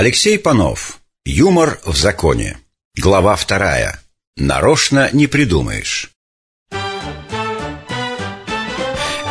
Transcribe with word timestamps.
Алексей 0.00 0.38
Панов. 0.38 1.00
Юмор 1.24 1.80
в 1.84 1.96
законе. 1.96 2.56
Глава 2.96 3.34
вторая. 3.34 3.98
Нарочно 4.36 5.10
не 5.12 5.26
придумаешь. 5.26 6.12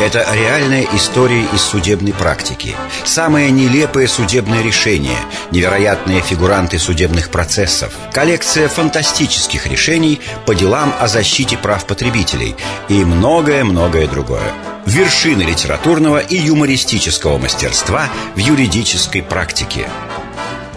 Это 0.01 0.27
реальная 0.33 0.85
история 0.93 1.45
из 1.53 1.61
судебной 1.61 2.11
практики. 2.11 2.75
Самые 3.05 3.49
нелепые 3.49 4.09
судебные 4.09 4.61
решения, 4.61 5.17
невероятные 5.51 6.19
фигуранты 6.19 6.79
судебных 6.79 7.29
процессов, 7.29 7.93
коллекция 8.11 8.67
фантастических 8.67 9.67
решений 9.67 10.19
по 10.45 10.53
делам 10.53 10.93
о 10.99 11.07
защите 11.07 11.55
прав 11.57 11.87
потребителей 11.87 12.57
и 12.89 13.05
многое-многое 13.05 14.05
другое. 14.09 14.51
Вершины 14.85 15.43
литературного 15.43 16.17
и 16.17 16.35
юмористического 16.35 17.37
мастерства 17.37 18.09
в 18.35 18.39
юридической 18.39 19.23
практике. 19.23 19.87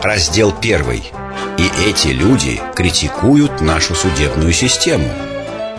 Раздел 0.03 0.53
первый. 0.53 1.03
И 1.59 1.71
эти 1.87 2.09
люди 2.09 2.61
критикуют 2.75 3.61
нашу 3.61 3.95
судебную 3.95 4.53
систему. 4.53 5.09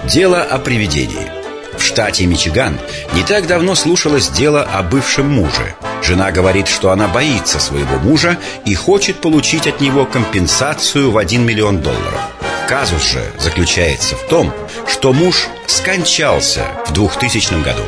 Дело 0.06 0.42
о 0.42 0.60
привидении– 0.60 1.32
в 1.82 1.84
штате 1.84 2.28
Мичиган 2.28 2.78
не 3.14 3.24
так 3.24 3.48
давно 3.48 3.74
слушалось 3.74 4.30
дело 4.30 4.62
о 4.62 4.84
бывшем 4.84 5.28
муже. 5.32 5.76
Жена 6.04 6.32
говорит, 6.32 6.68
что 6.68 6.92
она 6.92 7.08
боится 7.08 7.60
своего 7.60 7.98
мужа 7.98 8.38
и 8.66 8.76
хочет 8.76 9.20
получить 9.20 9.66
от 9.66 9.82
него 9.82 10.06
компенсацию 10.06 11.10
в 11.10 11.18
1 11.18 11.44
миллион 11.44 11.82
долларов. 11.82 12.22
Казус 12.68 13.02
же 13.04 13.24
заключается 13.40 14.16
в 14.16 14.28
том, 14.28 14.54
что 14.88 15.12
муж 15.12 15.48
скончался 15.66 16.66
в 16.86 16.94
2000 16.94 17.64
году. 17.64 17.84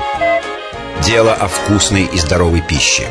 Дело 1.06 1.34
о 1.34 1.48
вкусной 1.48 2.06
и 2.06 2.18
здоровой 2.18 2.62
пище. 2.62 3.08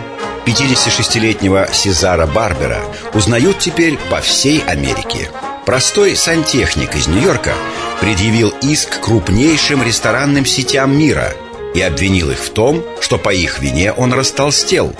56-летнего 0.47 1.69
Сезара 1.73 2.27
Барбера 2.27 2.81
узнают 3.15 3.59
теперь 3.59 3.97
по 4.11 4.21
всей 4.21 4.63
Америке. 4.65 5.31
Простой 5.65 6.17
сантехник 6.17 6.97
из 6.97 7.07
Нью-Йорка 7.07 7.55
предъявил 8.01 8.53
иск 8.63 9.01
крупнейшим 9.01 9.83
ресторанным 9.83 10.45
сетям 10.45 10.97
мира 10.97 11.33
и 11.75 11.81
обвинил 11.81 12.31
их 12.31 12.39
в 12.39 12.51
том, 12.51 12.85
что 13.01 13.19
по 13.19 13.33
их 13.33 13.61
вине 13.61 13.93
он 13.93 14.13
растолстел. 14.13 14.95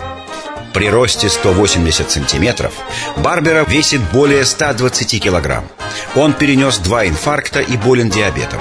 При 0.73 0.89
росте 0.89 1.29
180 1.29 2.11
сантиметров 2.11 2.73
Барбера 3.17 3.65
весит 3.69 4.01
более 4.13 4.45
120 4.45 5.23
килограмм. 5.23 5.69
Он 6.15 6.33
перенес 6.33 6.79
два 6.79 7.07
инфаркта 7.07 7.61
и 7.61 7.77
болен 7.77 8.09
диабетом. 8.09 8.61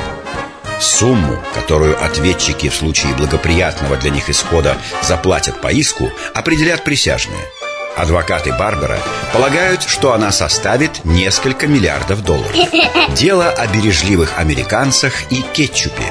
Сумму, 0.81 1.37
которую 1.53 2.03
ответчики 2.03 2.69
в 2.69 2.75
случае 2.75 3.13
благоприятного 3.15 3.97
для 3.97 4.09
них 4.09 4.29
исхода 4.29 4.77
заплатят 5.01 5.61
по 5.61 5.71
иску, 5.71 6.11
определят 6.33 6.83
присяжные– 6.83 7.45
Адвокаты 7.95 8.53
Барбара 8.53 8.97
полагают, 9.33 9.83
что 9.83 10.13
она 10.13 10.31
составит 10.31 11.03
несколько 11.03 11.67
миллиардов 11.67 12.23
долларов. 12.23 12.55
Дело 13.15 13.49
о 13.49 13.67
бережливых 13.67 14.39
американцах 14.39 15.29
и 15.29 15.41
кетчупе. 15.53 16.05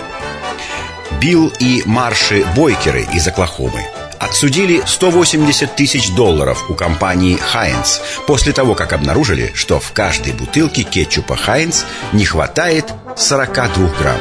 Билл 1.20 1.52
и 1.58 1.82
Марши 1.86 2.44
Бойкеры 2.54 3.06
из 3.14 3.26
Оклахомы 3.26 3.86
отсудили 4.20 4.82
180 4.86 5.74
тысяч 5.74 6.10
долларов 6.10 6.70
у 6.70 6.74
компании 6.74 7.36
Хайнс 7.36 8.00
после 8.26 8.52
того, 8.52 8.74
как 8.74 8.92
обнаружили, 8.92 9.50
что 9.54 9.80
в 9.80 9.92
каждой 9.92 10.32
бутылке 10.32 10.82
кетчупа 10.82 11.36
Хайнс 11.36 11.84
не 12.12 12.24
хватает 12.24 12.92
42 13.16 13.88
грамм. 13.98 14.20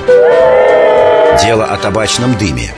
Дело 1.44 1.66
о 1.66 1.78
табачном 1.78 2.38
дыме. 2.38 2.73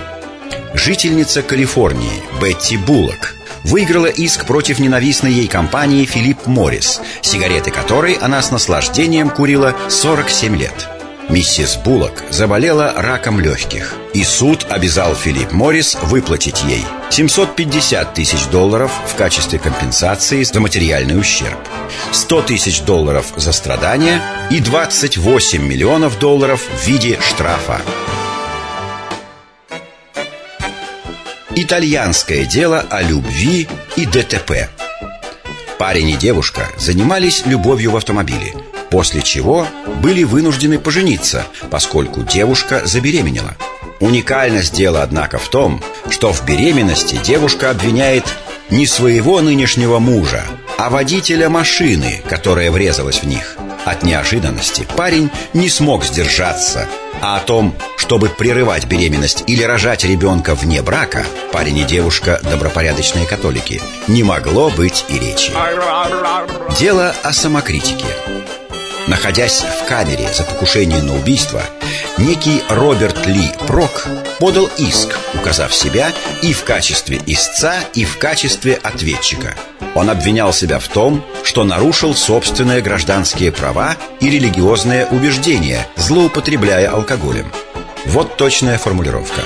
Жительница 0.73 1.41
Калифорнии 1.41 2.23
Бетти 2.41 2.77
Буллок– 2.77 3.35
выиграла 3.63 4.07
иск 4.07 4.45
против 4.45 4.79
ненавистной 4.79 5.31
ей 5.31 5.47
компании 5.47 6.05
«Филипп 6.05 6.47
Моррис», 6.47 7.01
сигареты 7.21 7.71
которой 7.71 8.13
она 8.13 8.41
с 8.41 8.51
наслаждением 8.51 9.29
курила 9.29 9.75
47 9.89 10.55
лет. 10.57 11.00
Миссис 11.29 11.77
Буллок 11.77 12.23
заболела 12.29 12.93
раком 12.95 13.39
легких, 13.39 13.95
и 14.13 14.23
суд 14.23 14.65
обязал 14.69 15.15
Филипп 15.15 15.51
Моррис 15.51 15.95
выплатить 16.03 16.63
ей 16.63 16.83
750 17.09 18.13
тысяч 18.13 18.47
долларов 18.47 18.91
в 19.07 19.15
качестве 19.15 19.59
компенсации 19.59 20.43
за 20.43 20.59
материальный 20.59 21.19
ущерб, 21.19 21.59
100 22.11 22.41
тысяч 22.43 22.81
долларов 22.81 23.33
за 23.35 23.51
страдания 23.51 24.21
и 24.49 24.59
28 24.59 25.61
миллионов 25.65 26.19
долларов 26.19 26.61
в 26.61 26.87
виде 26.87 27.19
штрафа. 27.21 27.81
Итальянское 31.55 32.45
дело 32.45 32.85
о 32.89 33.01
любви 33.01 33.67
и 33.95 34.05
ДТП 34.05 34.69
Парень 35.81 36.11
и 36.11 36.15
девушка 36.15 36.69
занимались 36.77 37.45
любовью 37.47 37.91
в 37.91 37.97
автомобиле 37.97 38.53
После 38.91 39.21
чего 39.21 39.65
были 40.03 40.23
вынуждены 40.23 40.77
пожениться, 40.77 41.45
поскольку 41.71 42.21
девушка 42.21 42.81
забеременела 42.85 43.55
Уникальность 44.01 44.73
дела, 44.73 45.03
однако, 45.03 45.37
в 45.37 45.47
том, 45.47 45.81
что 46.09 46.33
в 46.33 46.43
беременности 46.45 47.19
девушка 47.23 47.69
обвиняет 47.69 48.25
не 48.69 48.87
своего 48.87 49.41
нынешнего 49.41 49.99
мужа, 49.99 50.43
а 50.77 50.89
водителя 50.89 51.49
машины, 51.49 52.21
которая 52.27 52.71
врезалась 52.71 53.19
в 53.19 53.27
них 53.27 53.57
От 53.85 54.03
неожиданности 54.03 54.87
парень 54.95 55.29
не 55.53 55.69
смог 55.69 56.03
сдержаться 56.03 56.87
а 57.21 57.37
о 57.37 57.39
том, 57.39 57.75
чтобы 57.97 58.29
прерывать 58.29 58.85
беременность 58.85 59.43
или 59.45 59.61
рожать 59.61 60.03
ребенка 60.03 60.55
вне 60.55 60.81
брака, 60.81 61.23
парень 61.51 61.77
и 61.77 61.83
девушка 61.83 62.41
добропорядочные 62.43 63.27
католики, 63.27 63.79
не 64.07 64.23
могло 64.23 64.71
быть 64.71 65.05
и 65.07 65.19
речи. 65.19 65.51
Дело 66.79 67.13
о 67.21 67.31
самокритике. 67.31 68.07
Находясь 69.07 69.61
в 69.61 69.85
камере 69.85 70.31
за 70.33 70.43
покушение 70.43 71.01
на 71.01 71.15
убийство, 71.15 71.61
некий 72.17 72.61
Роберт 72.69 73.25
Ли 73.25 73.51
Прок 73.67 74.07
подал 74.39 74.69
иск, 74.77 75.17
указав 75.33 75.73
себя 75.73 76.11
и 76.41 76.53
в 76.53 76.63
качестве 76.63 77.19
истца, 77.25 77.75
и 77.93 78.05
в 78.05 78.17
качестве 78.17 78.75
ответчика. 78.75 79.55
Он 79.95 80.09
обвинял 80.09 80.53
себя 80.53 80.79
в 80.79 80.87
том, 80.87 81.23
что 81.43 81.63
нарушил 81.63 82.15
собственные 82.15 82.81
гражданские 82.81 83.51
права 83.51 83.97
и 84.19 84.29
религиозные 84.29 85.05
убеждения, 85.07 85.87
злоупотребляя 85.95 86.91
алкоголем. 86.91 87.51
Вот 88.05 88.37
точная 88.37 88.77
формулировка. 88.77 89.41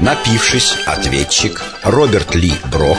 Напившись, 0.00 0.74
ответчик 0.86 1.62
Роберт 1.82 2.34
Ли 2.34 2.52
Брок 2.70 2.98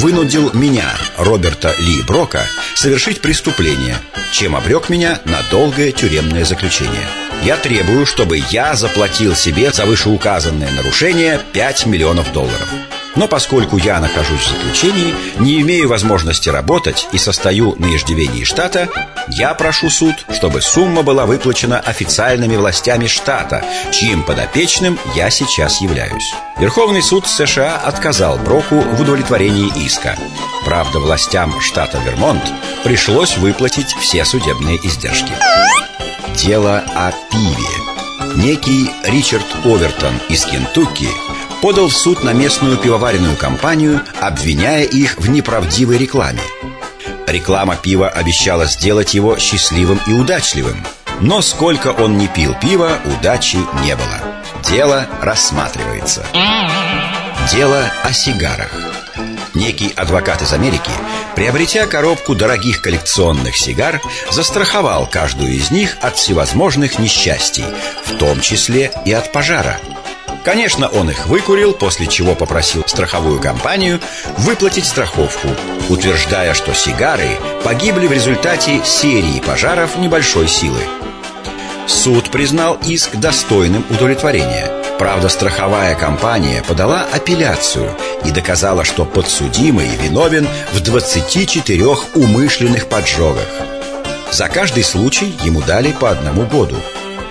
вынудил 0.00 0.50
меня, 0.54 0.96
Роберта 1.18 1.74
Ли 1.78 2.00
Брока, 2.02 2.46
совершить 2.74 3.20
преступление, 3.20 3.98
чем 4.32 4.56
обрек 4.56 4.88
меня 4.88 5.20
на 5.26 5.42
долгое 5.50 5.92
тюремное 5.92 6.44
заключение. 6.46 7.06
Я 7.44 7.56
требую, 7.56 8.06
чтобы 8.06 8.42
я 8.50 8.74
заплатил 8.76 9.36
себе 9.36 9.72
за 9.72 9.84
вышеуказанное 9.84 10.70
нарушение 10.70 11.38
5 11.52 11.86
миллионов 11.86 12.32
долларов. 12.32 12.68
Но 13.16 13.26
поскольку 13.26 13.76
я 13.76 13.98
нахожусь 14.00 14.42
в 14.42 14.48
заключении, 14.50 15.14
не 15.38 15.60
имею 15.60 15.88
возможности 15.88 16.48
работать 16.48 17.08
и 17.12 17.18
состою 17.18 17.74
на 17.78 17.94
иждивении 17.94 18.44
штата, 18.44 18.88
я 19.28 19.52
прошу 19.54 19.90
суд, 19.90 20.14
чтобы 20.32 20.60
сумма 20.60 21.02
была 21.02 21.26
выплачена 21.26 21.80
официальными 21.80 22.56
властями 22.56 23.06
штата, 23.06 23.64
чьим 23.90 24.22
подопечным 24.22 24.98
я 25.14 25.30
сейчас 25.30 25.80
являюсь. 25.80 26.34
Верховный 26.58 27.02
суд 27.02 27.26
США 27.26 27.76
отказал 27.76 28.38
Броку 28.38 28.80
в 28.80 29.00
удовлетворении 29.00 29.70
иска. 29.84 30.16
Правда, 30.64 31.00
властям 31.00 31.60
штата 31.60 31.98
Вермонт 31.98 32.42
пришлось 32.84 33.36
выплатить 33.36 33.92
все 34.00 34.24
судебные 34.24 34.76
издержки. 34.86 35.32
Дело 36.36 36.82
о 36.94 37.12
пиве. 37.30 37.90
Некий 38.36 38.90
Ричард 39.04 39.46
Овертон 39.64 40.14
из 40.28 40.44
Кентукки 40.44 41.08
подал 41.60 41.88
в 41.88 41.96
суд 41.96 42.24
на 42.24 42.32
местную 42.32 42.76
пивоваренную 42.76 43.36
компанию, 43.36 44.00
обвиняя 44.20 44.84
их 44.84 45.18
в 45.18 45.28
неправдивой 45.28 45.98
рекламе. 45.98 46.40
Реклама 47.26 47.76
пива 47.76 48.08
обещала 48.08 48.66
сделать 48.66 49.14
его 49.14 49.38
счастливым 49.38 50.00
и 50.06 50.12
удачливым. 50.12 50.84
Но 51.20 51.42
сколько 51.42 51.88
он 51.88 52.16
не 52.16 52.28
пил 52.28 52.54
пива, 52.60 52.98
удачи 53.04 53.58
не 53.84 53.94
было. 53.94 54.42
Дело 54.68 55.06
рассматривается. 55.20 56.24
Дело 57.52 57.90
о 58.02 58.12
сигарах. 58.12 58.72
Некий 59.54 59.92
адвокат 59.96 60.42
из 60.42 60.52
Америки, 60.52 60.90
приобретя 61.34 61.86
коробку 61.86 62.34
дорогих 62.34 62.80
коллекционных 62.80 63.56
сигар, 63.56 64.00
застраховал 64.30 65.06
каждую 65.06 65.52
из 65.52 65.70
них 65.70 65.96
от 66.00 66.16
всевозможных 66.16 66.98
несчастий, 66.98 67.64
в 68.04 68.16
том 68.16 68.40
числе 68.40 68.92
и 69.04 69.12
от 69.12 69.32
пожара– 69.32 69.78
Конечно, 70.44 70.88
он 70.88 71.10
их 71.10 71.26
выкурил, 71.26 71.72
после 71.72 72.06
чего 72.06 72.34
попросил 72.34 72.84
страховую 72.86 73.40
компанию 73.40 74.00
выплатить 74.38 74.86
страховку, 74.86 75.48
утверждая, 75.88 76.54
что 76.54 76.72
сигары 76.74 77.38
погибли 77.62 78.06
в 78.06 78.12
результате 78.12 78.82
серии 78.84 79.40
пожаров 79.40 79.96
небольшой 79.98 80.48
силы. 80.48 80.80
Суд 81.86 82.30
признал 82.30 82.78
иск 82.84 83.16
достойным 83.16 83.84
удовлетворения, 83.90 84.80
Правда, 85.00 85.30
страховая 85.30 85.94
компания 85.94 86.62
подала 86.62 87.06
апелляцию 87.10 87.96
и 88.22 88.30
доказала, 88.30 88.84
что 88.84 89.06
подсудимый 89.06 89.88
виновен 89.96 90.46
в 90.74 90.80
24 90.80 91.86
умышленных 92.16 92.86
поджогах. 92.86 93.48
За 94.30 94.50
каждый 94.50 94.84
случай 94.84 95.34
ему 95.42 95.62
дали 95.62 95.92
по 95.92 96.10
одному 96.10 96.44
году. 96.44 96.76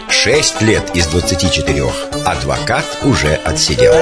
Шесть 0.09 0.61
лет 0.61 0.83
из 0.93 1.07
24 1.07 1.83
адвокат 2.25 2.85
уже 3.03 3.35
отсидел. 3.45 3.93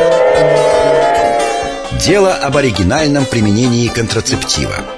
Дело 2.06 2.34
об 2.34 2.58
оригинальном 2.58 3.26
применении 3.26 3.88
контрацептива– 3.88 4.76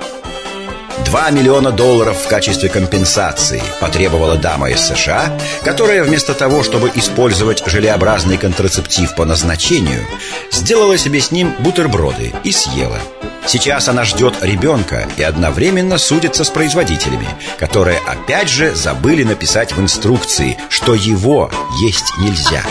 2 1.09 1.31
миллиона 1.31 1.71
долларов 1.71 2.17
в 2.17 2.27
качестве 2.27 2.69
компенсации 2.69 3.63
потребовала 3.79 4.37
дама 4.37 4.69
из 4.69 4.79
США, 4.79 5.35
которая 5.63 6.03
вместо 6.03 6.35
того, 6.35 6.61
чтобы 6.61 6.91
использовать 6.93 7.63
желеобразный 7.65 8.37
контрацептив 8.37 9.15
по 9.15 9.25
назначению, 9.25 10.05
сделала 10.51 10.99
себе 10.99 11.19
с 11.19 11.31
ним 11.31 11.55
бутерброды 11.61 12.31
и 12.43 12.51
съела. 12.51 12.99
Сейчас 13.49 13.89
она 13.89 14.05
ждет 14.05 14.35
ребенка 14.41 15.09
и 15.17 15.23
одновременно 15.23 15.97
судится 15.97 16.43
с 16.43 16.49
производителями, 16.49 17.27
которые 17.57 17.99
опять 17.99 18.47
же 18.47 18.73
забыли 18.73 19.23
написать 19.23 19.73
в 19.73 19.81
инструкции, 19.81 20.57
что 20.69 20.93
его 20.95 21.51
есть 21.81 22.17
нельзя. 22.19 22.63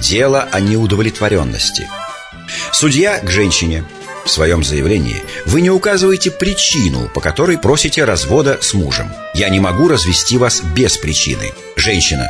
Дело 0.00 0.48
о 0.50 0.60
неудовлетворенности– 0.60 1.86
Судья 2.72 3.20
к 3.20 3.30
женщине 3.30 3.84
в 4.24 4.30
своем 4.30 4.62
заявлении 4.62 5.22
вы 5.46 5.60
не 5.60 5.70
указываете 5.70 6.30
причину, 6.30 7.08
по 7.14 7.20
которой 7.20 7.58
просите 7.58 8.04
развода 8.04 8.58
с 8.60 8.74
мужем. 8.74 9.10
Я 9.34 9.48
не 9.48 9.60
могу 9.60 9.88
развести 9.88 10.36
вас 10.36 10.60
без 10.60 10.98
причины. 10.98 11.52
Женщина. 11.76 12.28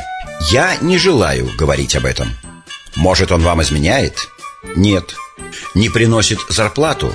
Я 0.50 0.76
не 0.81 0.99
желаю 0.99 1.49
говорить 1.56 1.96
об 1.96 2.06
этом. 2.06 2.29
Может, 2.96 3.31
он 3.31 3.43
вам 3.43 3.62
изменяет? 3.62 4.28
Нет. 4.75 5.14
Не 5.75 5.88
приносит 5.88 6.38
зарплату? 6.48 7.14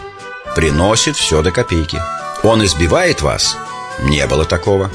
Приносит 0.56 1.16
все 1.16 1.42
до 1.42 1.52
копейки. 1.52 2.00
Он 2.44 2.64
избивает 2.64 3.22
вас? 3.22 3.58
Не 4.04 4.26
было 4.28 4.46
такого. 4.46 4.92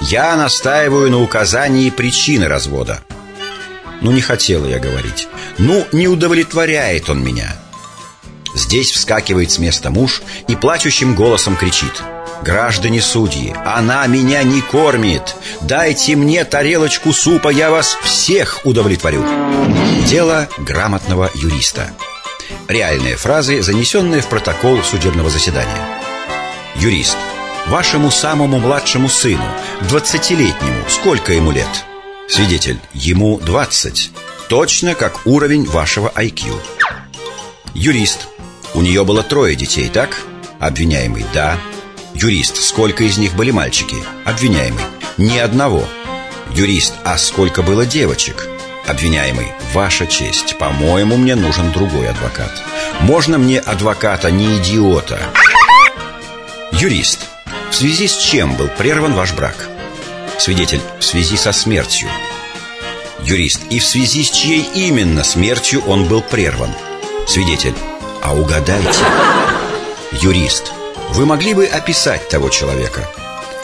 Я 0.00 0.36
настаиваю 0.36 1.10
на 1.10 1.20
указании 1.20 1.90
причины 1.90 2.48
развода. 2.48 3.02
Ну, 4.00 4.12
не 4.12 4.20
хотела 4.20 4.66
я 4.66 4.78
говорить. 4.78 5.28
Ну, 5.58 5.86
не 5.92 6.08
удовлетворяет 6.08 7.10
он 7.10 7.22
меня. 7.22 7.56
Здесь 8.54 8.92
вскакивает 8.92 9.50
с 9.50 9.58
места 9.58 9.90
муж 9.90 10.22
и 10.48 10.56
плачущим 10.56 11.14
голосом 11.14 11.56
кричит 11.56 12.02
«Граждане 12.42 13.02
судьи, 13.02 13.54
она 13.66 14.06
меня 14.06 14.42
не 14.42 14.62
кормит! 14.62 15.36
Дайте 15.60 16.16
мне 16.16 16.44
тарелочку 16.44 17.12
супа, 17.12 17.48
я 17.50 17.70
вас 17.70 17.98
всех 18.02 18.60
удовлетворю!» 18.64 19.24
Дело 20.06 20.48
грамотного 20.58 21.30
юриста. 21.34 21.90
Реальные 22.66 23.16
фразы, 23.16 23.62
занесенные 23.62 24.22
в 24.22 24.28
протокол 24.28 24.82
судебного 24.82 25.28
заседания. 25.28 25.84
Юрист. 26.76 27.16
Вашему 27.66 28.10
самому 28.10 28.58
младшему 28.58 29.08
сыну, 29.08 29.44
двадцатилетнему, 29.82 30.84
сколько 30.88 31.34
ему 31.34 31.52
лет? 31.52 31.68
Свидетель, 32.26 32.80
ему 32.94 33.38
двадцать. 33.38 34.12
Точно 34.48 34.94
как 34.94 35.26
уровень 35.26 35.66
вашего 35.66 36.08
IQ 36.16 36.58
Юрист. 37.74 38.28
У 38.72 38.80
нее 38.80 39.04
было 39.04 39.22
трое 39.22 39.54
детей, 39.54 39.90
так? 39.90 40.16
Обвиняемый, 40.58 41.24
да 41.34 41.58
Юрист, 42.14 42.62
сколько 42.62 43.04
из 43.04 43.18
них 43.18 43.34
были 43.34 43.50
мальчики? 43.50 43.96
Обвиняемый, 44.24 44.84
ни 45.16 45.38
одного 45.38 45.84
Юрист, 46.54 46.94
а 47.04 47.16
сколько 47.18 47.62
было 47.62 47.86
девочек? 47.86 48.48
Обвиняемый, 48.86 49.52
ваша 49.72 50.06
честь 50.06 50.58
По-моему, 50.58 51.16
мне 51.16 51.36
нужен 51.36 51.70
другой 51.70 52.08
адвокат 52.08 52.50
Можно 53.00 53.38
мне 53.38 53.60
адвоката, 53.60 54.30
не 54.30 54.58
идиота? 54.58 55.20
Юрист, 56.72 57.20
в 57.70 57.74
связи 57.74 58.08
с 58.08 58.16
чем 58.16 58.56
был 58.56 58.68
прерван 58.68 59.14
ваш 59.14 59.32
брак? 59.32 59.68
Свидетель, 60.38 60.80
в 60.98 61.04
связи 61.04 61.36
со 61.36 61.52
смертью 61.52 62.08
Юрист, 63.22 63.60
и 63.70 63.78
в 63.78 63.84
связи 63.84 64.24
с 64.24 64.30
чьей 64.30 64.62
именно 64.74 65.22
смертью 65.22 65.82
он 65.86 66.06
был 66.06 66.22
прерван? 66.22 66.74
Свидетель, 67.26 67.74
а 68.22 68.34
угадайте 68.34 68.98
Юрист 70.12 70.72
Вы 71.12 71.26
могли 71.26 71.54
бы 71.54 71.66
описать 71.66 72.28
того 72.28 72.48
человека? 72.50 73.08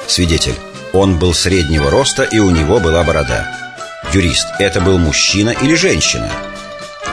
Свидетель 0.08 0.56
Он 0.92 1.18
был 1.18 1.32
среднего 1.32 1.90
роста 1.90 2.24
и 2.24 2.38
у 2.38 2.50
него 2.50 2.80
была 2.80 3.04
борода 3.04 3.46
Юрист 4.12 4.46
Это 4.58 4.80
был 4.80 4.98
мужчина 4.98 5.50
или 5.50 5.74
женщина? 5.74 6.30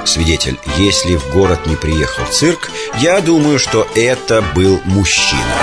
Свидетель 0.05 0.57
Если 0.77 1.15
в 1.15 1.31
город 1.31 1.67
не 1.67 1.75
приехал 1.75 2.25
цирк 2.25 2.71
Я 2.97 3.21
думаю, 3.21 3.59
что 3.59 3.87
это 3.95 4.41
был 4.55 4.81
мужчина 4.85 5.55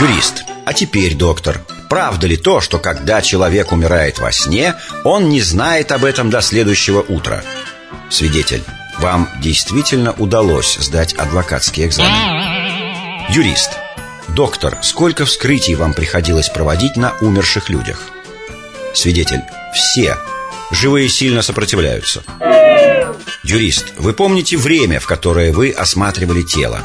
Юрист 0.00 0.44
А 0.66 0.74
теперь, 0.74 1.14
доктор 1.14 1.60
Правда 1.88 2.26
ли 2.26 2.36
то, 2.36 2.60
что 2.60 2.78
когда 2.78 3.22
человек 3.22 3.70
умирает 3.70 4.18
во 4.18 4.32
сне 4.32 4.74
Он 5.04 5.28
не 5.28 5.40
знает 5.40 5.92
об 5.92 6.04
этом 6.04 6.28
до 6.28 6.40
следующего 6.40 7.02
утра? 7.02 7.42
Свидетель 8.10 8.64
вам 8.98 9.28
действительно 9.40 10.12
удалось 10.12 10.76
сдать 10.76 11.12
адвокатский 11.14 11.86
экзамен? 11.86 12.37
Юрист. 13.30 13.72
Доктор, 14.28 14.78
сколько 14.82 15.26
вскрытий 15.26 15.74
вам 15.74 15.92
приходилось 15.92 16.48
проводить 16.48 16.96
на 16.96 17.12
умерших 17.20 17.68
людях? 17.68 18.00
Свидетель. 18.94 19.42
Все. 19.74 20.16
Живые 20.70 21.10
сильно 21.10 21.42
сопротивляются. 21.42 22.22
Юрист. 23.42 23.92
Вы 23.98 24.14
помните 24.14 24.56
время, 24.56 24.98
в 24.98 25.06
которое 25.06 25.52
вы 25.52 25.70
осматривали 25.70 26.42
тело? 26.42 26.80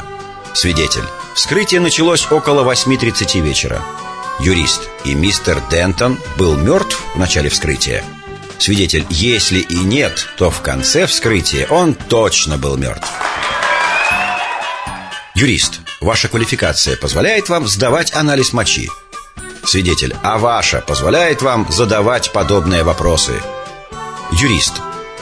Свидетель. 0.52 1.04
Вскрытие 1.34 1.80
началось 1.80 2.30
около 2.30 2.70
8.30 2.70 3.40
вечера. 3.40 3.82
Юрист. 4.38 4.82
И 5.04 5.14
мистер 5.14 5.62
Дентон 5.70 6.18
был 6.36 6.56
мертв 6.56 7.02
в 7.14 7.18
начале 7.18 7.48
вскрытия? 7.48 8.04
Свидетель, 8.58 9.06
если 9.08 9.60
и 9.60 9.78
нет, 9.78 10.28
то 10.36 10.50
в 10.50 10.60
конце 10.60 11.06
вскрытия 11.06 11.66
он 11.68 11.94
точно 11.94 12.58
был 12.58 12.76
мертв. 12.76 13.08
Юрист, 15.34 15.80
ваша 16.04 16.28
квалификация 16.28 16.96
позволяет 16.96 17.48
вам 17.48 17.66
сдавать 17.66 18.14
анализ 18.14 18.52
мочи? 18.52 18.88
Свидетель, 19.64 20.14
а 20.22 20.38
ваша 20.38 20.80
позволяет 20.80 21.42
вам 21.42 21.66
задавать 21.70 22.30
подобные 22.32 22.84
вопросы? 22.84 23.32
Юрист, 24.32 24.74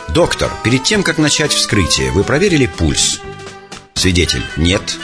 доктор, 0.08 0.50
перед 0.64 0.82
тем, 0.82 1.02
как 1.02 1.18
начать 1.18 1.52
вскрытие, 1.52 2.10
вы 2.10 2.24
проверили 2.24 2.66
пульс? 2.66 3.20
Свидетель, 3.94 4.44
нет. 4.56 4.98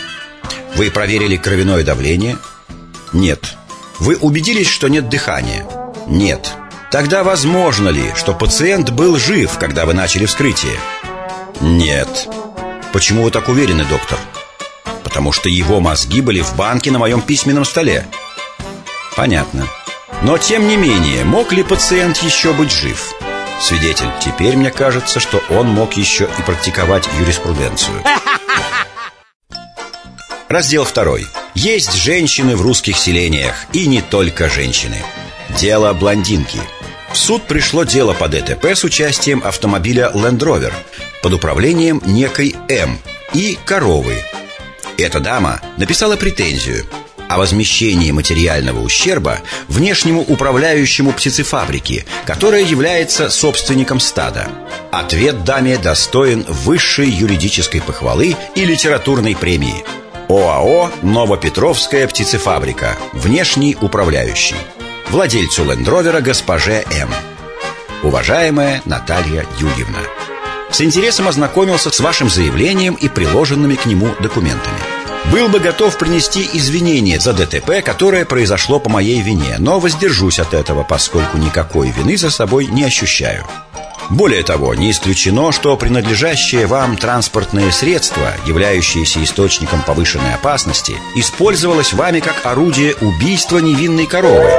Вы 0.74 0.90
проверили 0.90 1.36
кровяное 1.36 1.84
давление? 1.84 2.38
Нет. 3.12 3.54
Вы 4.00 4.16
убедились, 4.16 4.68
что 4.68 4.88
нет 4.88 5.08
дыхания? 5.08 5.66
Нет. 6.06 6.52
Тогда 6.90 7.22
возможно 7.22 7.88
ли, 7.88 8.12
что 8.16 8.34
пациент 8.34 8.90
был 8.90 9.16
жив, 9.16 9.58
когда 9.58 9.86
вы 9.86 9.94
начали 9.94 10.26
вскрытие? 10.26 10.78
Нет. 11.60 12.28
Почему 12.92 13.22
вы 13.22 13.30
так 13.30 13.48
уверены, 13.48 13.84
доктор? 13.84 14.18
Потому 15.08 15.32
что 15.32 15.48
его 15.48 15.80
мозги 15.80 16.20
были 16.20 16.42
в 16.42 16.54
банке 16.54 16.90
на 16.90 16.98
моем 16.98 17.22
письменном 17.22 17.64
столе. 17.64 18.06
Понятно. 19.16 19.66
Но 20.22 20.36
тем 20.36 20.68
не 20.68 20.76
менее, 20.76 21.24
мог 21.24 21.50
ли 21.50 21.62
пациент 21.62 22.18
еще 22.18 22.52
быть 22.52 22.70
жив? 22.70 23.14
Свидетель, 23.58 24.10
теперь 24.20 24.54
мне 24.54 24.70
кажется, 24.70 25.18
что 25.18 25.40
он 25.48 25.68
мог 25.68 25.94
еще 25.94 26.28
и 26.38 26.42
практиковать 26.42 27.08
юриспруденцию. 27.18 28.02
Раздел 30.48 30.84
второй. 30.84 31.26
Есть 31.54 31.94
женщины 31.94 32.54
в 32.54 32.60
русских 32.60 32.98
селениях, 32.98 33.64
и 33.72 33.86
не 33.86 34.02
только 34.02 34.50
женщины. 34.50 35.02
Дело 35.58 35.94
блондинки– 35.94 36.60
в 37.12 37.16
суд 37.16 37.42
пришло 37.44 37.84
дело 37.84 38.12
по 38.12 38.28
ДТП 38.28 38.66
с 38.66 38.84
участием 38.84 39.42
автомобиля 39.42 40.10
Land 40.14 40.40
Rover 40.40 40.72
под 41.22 41.32
управлением 41.32 42.02
некой 42.04 42.54
М 42.68 42.98
и 43.32 43.58
коровы. 43.64 44.22
Эта 44.98 45.20
дама 45.20 45.60
написала 45.76 46.16
претензию 46.16 46.84
о 47.28 47.38
возмещении 47.38 48.10
материального 48.10 48.80
ущерба 48.80 49.40
внешнему 49.68 50.22
управляющему 50.22 51.12
птицефабрики, 51.12 52.04
которая 52.26 52.62
является 52.62 53.30
собственником 53.30 54.00
стада. 54.00 54.48
Ответ 54.90 55.44
даме 55.44 55.78
достоин 55.78 56.44
высшей 56.48 57.08
юридической 57.08 57.80
похвалы 57.80 58.36
и 58.54 58.64
литературной 58.64 59.36
премии. 59.36 59.84
ОАО 60.28 60.90
«Новопетровская 61.02 62.08
птицефабрика», 62.08 62.96
внешний 63.12 63.76
управляющий 63.80 64.56
владельцу 65.10 65.64
лендровера 65.64 66.20
госпоже 66.20 66.84
М. 66.90 67.10
Уважаемая 68.02 68.82
Наталья 68.84 69.46
Юрьевна, 69.58 69.98
с 70.70 70.80
интересом 70.80 71.28
ознакомился 71.28 71.90
с 71.90 72.00
вашим 72.00 72.28
заявлением 72.28 72.94
и 72.94 73.08
приложенными 73.08 73.74
к 73.74 73.86
нему 73.86 74.08
документами. 74.20 74.78
Был 75.32 75.48
бы 75.48 75.60
готов 75.60 75.98
принести 75.98 76.48
извинения 76.54 77.20
за 77.20 77.32
ДТП, 77.32 77.82
которое 77.84 78.24
произошло 78.24 78.80
по 78.80 78.88
моей 78.88 79.20
вине, 79.20 79.56
но 79.58 79.78
воздержусь 79.78 80.38
от 80.38 80.54
этого, 80.54 80.84
поскольку 80.84 81.36
никакой 81.36 81.90
вины 81.90 82.16
за 82.16 82.30
собой 82.30 82.66
не 82.66 82.84
ощущаю. 82.84 83.46
Более 84.10 84.42
того, 84.42 84.74
не 84.74 84.90
исключено, 84.90 85.52
что 85.52 85.76
принадлежащее 85.76 86.66
вам 86.66 86.96
транспортное 86.96 87.70
средство, 87.70 88.32
являющееся 88.46 89.22
источником 89.22 89.82
повышенной 89.82 90.32
опасности, 90.32 90.96
использовалось 91.14 91.92
вами 91.92 92.20
как 92.20 92.46
орудие 92.46 92.94
убийства 93.02 93.58
невинной 93.58 94.06
коровы. 94.06 94.50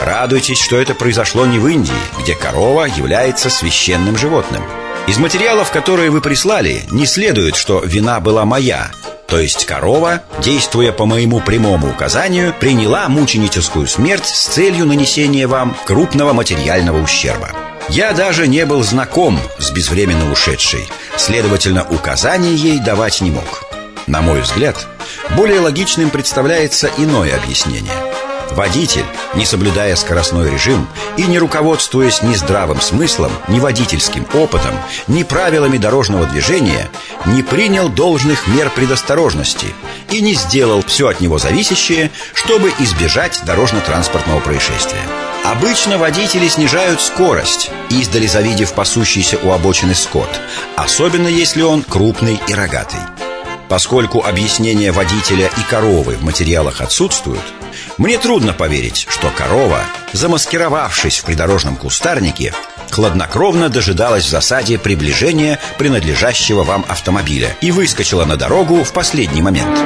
Радуйтесь, 0.00 0.60
что 0.60 0.78
это 0.78 0.94
произошло 0.94 1.44
не 1.44 1.58
в 1.58 1.66
Индии, 1.66 1.92
где 2.18 2.34
корова 2.34 2.84
является 2.84 3.50
священным 3.50 4.16
животным. 4.16 4.62
Из 5.06 5.18
материалов, 5.18 5.70
которые 5.70 6.10
вы 6.10 6.22
прислали, 6.22 6.82
не 6.90 7.04
следует, 7.04 7.56
что 7.56 7.80
вина 7.80 8.20
была 8.20 8.46
моя, 8.46 8.90
то 9.26 9.38
есть 9.38 9.66
корова, 9.66 10.22
действуя 10.42 10.92
по 10.92 11.04
моему 11.04 11.40
прямому 11.40 11.90
указанию, 11.90 12.54
приняла 12.58 13.08
мученическую 13.10 13.86
смерть 13.86 14.24
с 14.24 14.46
целью 14.46 14.86
нанесения 14.86 15.46
вам 15.46 15.76
крупного 15.84 16.32
материального 16.32 17.02
ущерба. 17.02 17.50
Я 17.90 18.12
даже 18.12 18.48
не 18.48 18.64
был 18.64 18.82
знаком 18.82 19.38
с 19.58 19.70
безвременно 19.72 20.32
ушедшей, 20.32 20.88
следовательно, 21.16 21.84
указаний 21.84 22.54
ей 22.54 22.78
давать 22.78 23.20
не 23.20 23.30
мог. 23.30 23.64
На 24.06 24.22
мой 24.22 24.40
взгляд, 24.40 24.86
более 25.36 25.60
логичным 25.60 26.08
представляется 26.08 26.90
иное 26.96 27.36
объяснение– 27.36 27.94
Водитель, 28.54 29.04
не 29.34 29.44
соблюдая 29.44 29.96
скоростной 29.96 30.48
режим 30.48 30.86
и 31.16 31.24
не 31.24 31.40
руководствуясь 31.40 32.22
ни 32.22 32.34
здравым 32.34 32.80
смыслом, 32.80 33.32
ни 33.48 33.58
водительским 33.58 34.26
опытом, 34.32 34.74
ни 35.08 35.24
правилами 35.24 35.76
дорожного 35.76 36.26
движения, 36.26 36.88
не 37.26 37.42
принял 37.42 37.88
должных 37.88 38.46
мер 38.46 38.70
предосторожности 38.70 39.74
и 40.10 40.20
не 40.20 40.34
сделал 40.34 40.84
все 40.86 41.08
от 41.08 41.20
него 41.20 41.38
зависящее, 41.38 42.12
чтобы 42.32 42.72
избежать 42.78 43.40
дорожно-транспортного 43.44 44.38
происшествия. 44.38 45.02
Обычно 45.42 45.98
водители 45.98 46.46
снижают 46.46 47.00
скорость, 47.00 47.72
издали 47.90 48.28
завидев 48.28 48.72
пасущийся 48.72 49.36
у 49.42 49.50
обочины 49.50 49.96
скот, 49.96 50.30
особенно 50.76 51.28
если 51.28 51.62
он 51.62 51.82
крупный 51.82 52.40
и 52.46 52.54
рогатый. 52.54 53.00
Поскольку 53.68 54.22
объяснения 54.24 54.92
водителя 54.92 55.50
и 55.56 55.62
коровы 55.68 56.14
в 56.14 56.22
материалах 56.22 56.80
отсутствуют, 56.80 57.42
мне 57.96 58.18
трудно 58.18 58.52
поверить, 58.52 59.06
что 59.08 59.30
корова, 59.30 59.84
замаскировавшись 60.12 61.20
в 61.20 61.24
придорожном 61.24 61.76
кустарнике, 61.76 62.52
хладнокровно 62.90 63.68
дожидалась 63.68 64.24
в 64.24 64.28
засаде 64.28 64.78
приближения 64.78 65.60
принадлежащего 65.78 66.64
вам 66.64 66.84
автомобиля 66.88 67.56
и 67.60 67.70
выскочила 67.70 68.24
на 68.24 68.36
дорогу 68.36 68.82
в 68.82 68.92
последний 68.92 69.42
момент. 69.42 69.78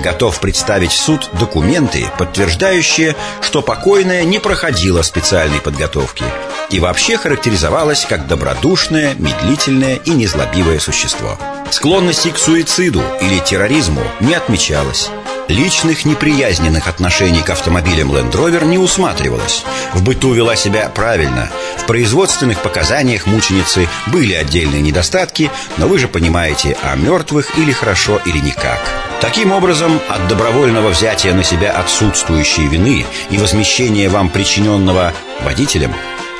Готов 0.00 0.38
представить 0.40 0.92
в 0.92 0.98
суд 0.98 1.30
документы, 1.38 2.10
подтверждающие, 2.18 3.16
что 3.40 3.62
покойная 3.62 4.24
не 4.24 4.38
проходила 4.38 5.02
специальной 5.02 5.60
подготовки 5.60 6.24
и 6.70 6.80
вообще 6.80 7.16
характеризовалась 7.16 8.04
как 8.08 8.26
добродушное, 8.26 9.14
медлительное 9.14 9.96
и 9.96 10.10
незлобивое 10.10 10.80
существо. 10.80 11.38
Склонности 11.70 12.30
к 12.30 12.38
суициду 12.38 13.02
или 13.20 13.38
терроризму 13.38 14.02
не 14.20 14.34
отмечалось. 14.34 15.10
Личных 15.48 16.06
неприязненных 16.06 16.88
отношений 16.88 17.42
к 17.42 17.50
автомобилям 17.50 18.10
Land 18.10 18.32
Rover 18.32 18.64
не 18.64 18.78
усматривалось. 18.78 19.62
В 19.92 20.02
быту 20.02 20.32
вела 20.32 20.56
себя 20.56 20.88
правильно. 20.88 21.50
В 21.76 21.84
производственных 21.84 22.60
показаниях 22.60 23.26
мученицы 23.26 23.86
были 24.06 24.32
отдельные 24.32 24.80
недостатки, 24.80 25.50
но 25.76 25.86
вы 25.86 25.98
же 25.98 26.08
понимаете, 26.08 26.78
о 26.82 26.96
мертвых 26.96 27.58
или 27.58 27.72
хорошо, 27.72 28.20
или 28.24 28.38
никак. 28.38 28.80
Таким 29.20 29.52
образом, 29.52 30.00
от 30.08 30.26
добровольного 30.28 30.88
взятия 30.88 31.34
на 31.34 31.44
себя 31.44 31.72
отсутствующей 31.72 32.66
вины 32.66 33.04
и 33.28 33.36
возмещения 33.36 34.08
вам 34.08 34.30
причиненного 34.30 35.12
водителем 35.42 35.92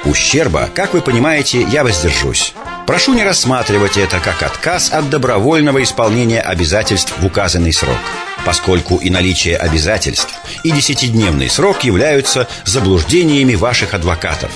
ущерба, 0.04 0.70
как 0.74 0.94
вы 0.94 1.02
понимаете, 1.02 1.62
я 1.62 1.84
воздержусь. 1.84 2.54
Прошу 2.86 3.14
не 3.14 3.24
рассматривать 3.24 3.96
это 3.96 4.18
как 4.18 4.42
отказ 4.42 4.92
от 4.92 5.08
добровольного 5.10 5.82
исполнения 5.82 6.40
обязательств 6.40 7.14
в 7.18 7.26
указанный 7.26 7.72
срок 7.72 8.00
поскольку 8.44 8.96
и 8.96 9.10
наличие 9.10 9.56
обязательств, 9.56 10.34
и 10.62 10.70
десятидневный 10.70 11.48
срок 11.48 11.84
являются 11.84 12.48
заблуждениями 12.64 13.54
ваших 13.54 13.94
адвокатов, 13.94 14.50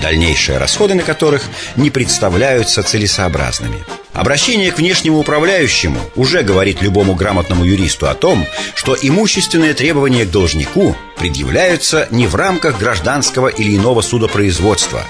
дальнейшие 0.00 0.58
расходы 0.58 0.94
на 0.94 1.02
которых 1.02 1.42
не 1.76 1.90
представляются 1.90 2.82
целесообразными. 2.82 3.84
Обращение 4.12 4.70
к 4.70 4.78
внешнему 4.78 5.18
управляющему 5.18 5.98
уже 6.16 6.42
говорит 6.42 6.82
любому 6.82 7.14
грамотному 7.14 7.64
юристу 7.64 8.08
о 8.08 8.14
том, 8.14 8.46
что 8.74 8.94
имущественные 9.00 9.72
требования 9.72 10.26
к 10.26 10.30
должнику 10.30 10.94
предъявляются 11.18 12.08
не 12.10 12.26
в 12.26 12.34
рамках 12.34 12.78
гражданского 12.78 13.48
или 13.48 13.74
иного 13.74 14.02
судопроизводства, 14.02 15.06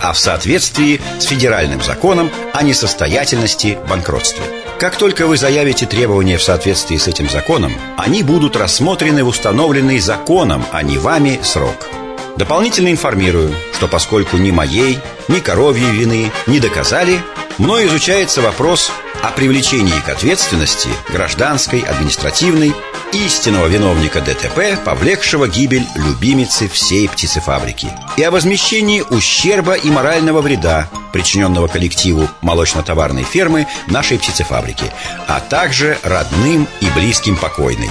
а 0.00 0.12
в 0.12 0.18
соответствии 0.18 1.00
с 1.18 1.24
федеральным 1.24 1.82
законом 1.82 2.30
о 2.52 2.62
несостоятельности 2.62 3.78
банкротстве. 3.88 4.44
Как 4.78 4.96
только 4.96 5.26
вы 5.26 5.36
заявите 5.36 5.86
требования 5.86 6.38
в 6.38 6.42
соответствии 6.42 6.96
с 6.96 7.06
этим 7.06 7.28
законом, 7.28 7.72
они 7.98 8.22
будут 8.22 8.56
рассмотрены 8.56 9.24
в 9.24 9.28
установленный 9.28 9.98
законом, 9.98 10.64
а 10.72 10.82
не 10.82 10.96
вами 10.96 11.38
срок. 11.42 11.88
Дополнительно 12.36 12.90
информирую, 12.90 13.54
что 13.74 13.88
поскольку 13.88 14.36
ни 14.36 14.50
моей, 14.50 14.98
ни 15.28 15.40
коровьей 15.40 15.90
вины 15.90 16.32
не 16.46 16.60
доказали, 16.60 17.20
мной 17.58 17.86
изучается 17.86 18.40
вопрос 18.40 18.90
о 19.22 19.30
привлечении 19.30 19.98
к 20.04 20.08
ответственности 20.08 20.88
гражданской, 21.10 21.80
административной 21.80 22.74
истинного 23.12 23.66
виновника 23.66 24.20
ДТП, 24.20 24.82
повлекшего 24.84 25.48
гибель 25.48 25.86
любимицы 25.96 26.68
всей 26.68 27.08
птицефабрики, 27.08 27.88
и 28.16 28.22
о 28.22 28.30
возмещении 28.30 29.02
ущерба 29.02 29.74
и 29.74 29.90
морального 29.90 30.40
вреда, 30.40 30.88
причиненного 31.12 31.66
коллективу 31.66 32.28
молочно-товарной 32.40 33.24
фермы 33.24 33.66
нашей 33.88 34.18
птицефабрики, 34.18 34.86
а 35.26 35.40
также 35.40 35.98
родным 36.02 36.68
и 36.80 36.88
близким 36.90 37.36
покойной. 37.36 37.90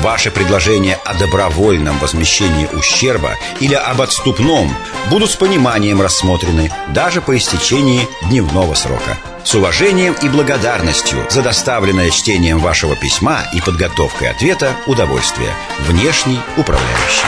Ваши 0.00 0.30
предложения 0.30 0.98
о 1.04 1.14
добровольном 1.14 1.98
возмещении 1.98 2.68
ущерба 2.72 3.36
или 3.60 3.74
об 3.74 4.02
отступном 4.02 4.74
будут 5.10 5.30
с 5.30 5.36
пониманием 5.36 6.02
рассмотрены 6.02 6.70
даже 6.88 7.22
по 7.22 7.36
истечении 7.36 8.06
дневного 8.28 8.74
срока. 8.74 9.16
С 9.42 9.54
уважением 9.54 10.14
и 10.22 10.28
благодарностью 10.28 11.24
за 11.30 11.42
доставленное 11.42 12.10
чтением 12.10 12.58
вашего 12.58 12.94
письма 12.94 13.40
и 13.54 13.60
подготовкой 13.60 14.30
ответа 14.30 14.76
удовольствие. 14.86 15.50
Внешний 15.80 16.40
управляющий. 16.56 17.26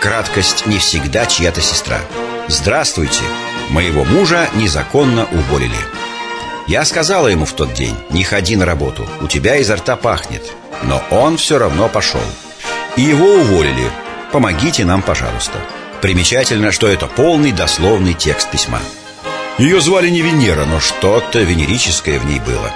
Краткость 0.00 0.66
не 0.66 0.78
всегда 0.78 1.26
чья-то 1.26 1.60
сестра. 1.60 2.00
Здравствуйте. 2.48 3.22
Моего 3.68 4.04
мужа 4.04 4.48
незаконно 4.54 5.26
уволили. 5.26 5.76
Я 6.70 6.84
сказала 6.84 7.26
ему 7.26 7.46
в 7.46 7.52
тот 7.54 7.74
день, 7.74 7.96
не 8.10 8.22
ходи 8.22 8.54
на 8.54 8.64
работу, 8.64 9.04
у 9.20 9.26
тебя 9.26 9.56
изо 9.56 9.74
рта 9.74 9.96
пахнет. 9.96 10.52
Но 10.84 11.02
он 11.10 11.36
все 11.36 11.58
равно 11.58 11.88
пошел. 11.88 12.20
И 12.94 13.00
его 13.00 13.26
уволили. 13.26 13.90
Помогите 14.30 14.84
нам, 14.84 15.02
пожалуйста. 15.02 15.58
Примечательно, 16.00 16.70
что 16.70 16.86
это 16.86 17.08
полный 17.08 17.50
дословный 17.50 18.14
текст 18.14 18.52
письма. 18.52 18.78
Ее 19.58 19.80
звали 19.80 20.10
не 20.10 20.22
Венера, 20.22 20.64
но 20.64 20.78
что-то 20.78 21.40
венерическое 21.40 22.20
в 22.20 22.26
ней 22.26 22.38
было. 22.38 22.70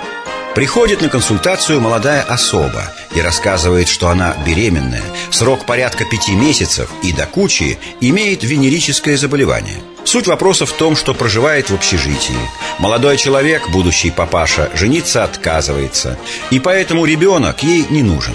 Приходит 0.56 1.00
на 1.00 1.08
консультацию 1.08 1.80
молодая 1.80 2.22
особа 2.22 2.82
и 3.14 3.20
рассказывает, 3.20 3.86
что 3.86 4.08
она 4.08 4.34
беременная, 4.44 5.04
срок 5.30 5.66
порядка 5.66 6.04
пяти 6.04 6.32
месяцев 6.32 6.90
и 7.04 7.12
до 7.12 7.26
кучи 7.26 7.78
имеет 8.00 8.42
венерическое 8.42 9.16
заболевание. 9.16 9.78
Суть 10.04 10.26
вопроса 10.26 10.66
в 10.66 10.72
том, 10.72 10.96
что 10.96 11.14
проживает 11.14 11.70
в 11.70 11.74
общежитии. 11.74 12.36
Молодой 12.78 13.16
человек, 13.16 13.68
будущий 13.70 14.10
папаша, 14.10 14.70
жениться 14.74 15.24
отказывается, 15.24 16.18
и 16.50 16.60
поэтому 16.60 17.04
ребенок 17.04 17.62
ей 17.62 17.86
не 17.88 18.02
нужен. 18.02 18.34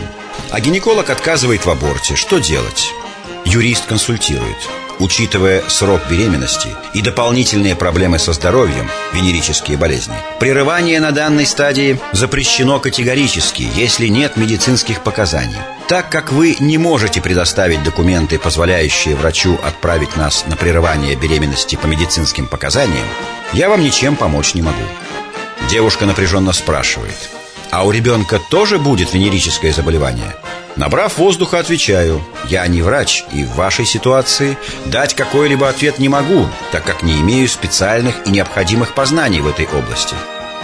А 0.52 0.60
гинеколог 0.60 1.10
отказывает 1.10 1.66
в 1.66 1.70
аборте. 1.70 2.16
Что 2.16 2.40
делать? 2.40 2.92
Юрист 3.46 3.86
консультирует. 3.86 4.58
Учитывая 5.00 5.64
срок 5.70 6.02
беременности 6.10 6.68
и 6.94 7.02
дополнительные 7.02 7.74
проблемы 7.74 8.20
со 8.20 8.34
здоровьем, 8.34 8.90
венерические 9.14 9.78
болезни, 9.78 10.16
прерывание 10.42 11.00
на 11.00 11.12
данной 11.12 11.46
стадии 11.46 11.98
запрещено 12.12 12.82
категорически, 12.82 13.66
если 13.76 14.08
нет 14.08 14.36
медицинских 14.36 15.02
показаний. 15.02 15.56
Так 15.88 16.10
как 16.10 16.34
вы 16.34 16.58
не 16.60 16.78
можете 16.78 17.22
предоставить 17.22 17.82
документы, 17.82 18.38
позволяющие 18.38 19.16
врачу 19.16 19.58
отправить 19.64 20.18
нас 20.18 20.44
на 20.48 20.58
прерывание 20.58 21.16
беременности 21.16 21.78
по 21.78 21.88
медицинским 21.88 22.46
показаниям, 22.46 23.08
я 23.54 23.70
вам 23.70 23.82
ничем 23.82 24.18
помочь 24.18 24.54
не 24.54 24.62
могу. 24.62 24.84
Девушка 25.70 26.06
напряженно 26.08 26.52
спрашивает, 26.52 27.30
а 27.72 27.86
у 27.86 27.92
ребенка 27.92 28.38
тоже 28.50 28.78
будет 28.78 29.14
венерическое 29.14 29.72
заболевание? 29.72 30.36
Набрав 30.76 31.18
воздуха, 31.18 31.60
отвечаю 31.60 32.22
Я 32.46 32.66
не 32.68 32.82
врач 32.82 33.24
и 33.34 33.44
в 33.44 33.56
вашей 33.56 33.86
ситуации 33.86 34.58
дать 34.86 35.14
какой-либо 35.16 35.68
ответ 35.68 36.00
не 36.00 36.10
могу 36.10 36.48
Так 36.72 36.84
как 36.84 37.04
не 37.04 37.20
имею 37.20 37.48
специальных 37.48 38.16
и 38.26 38.32
необходимых 38.32 38.94
познаний 38.94 39.42
в 39.42 39.48
этой 39.48 39.68
области 39.68 40.16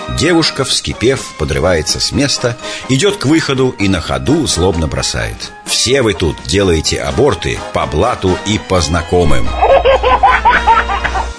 Девушка, 0.09 0.63
вскипев, 0.63 1.33
подрывается 1.37 1.99
с 1.99 2.11
места, 2.11 2.55
идет 2.89 3.17
к 3.17 3.25
выходу 3.25 3.75
и 3.79 3.89
на 3.89 4.01
ходу 4.01 4.45
злобно 4.45 4.87
бросает. 4.87 5.51
Все 5.65 6.03
вы 6.03 6.13
тут 6.13 6.37
делаете 6.45 7.01
аборты 7.01 7.59
по 7.73 7.85
блату 7.87 8.37
и 8.45 8.59
по 8.59 8.81
знакомым. 8.81 9.49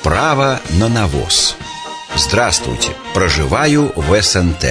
Право 0.03 0.61
на 0.71 0.89
навоз. 0.89 1.57
Здравствуйте, 2.17 2.91
проживаю 3.15 3.93
в 3.95 4.21
СНТ. 4.21 4.65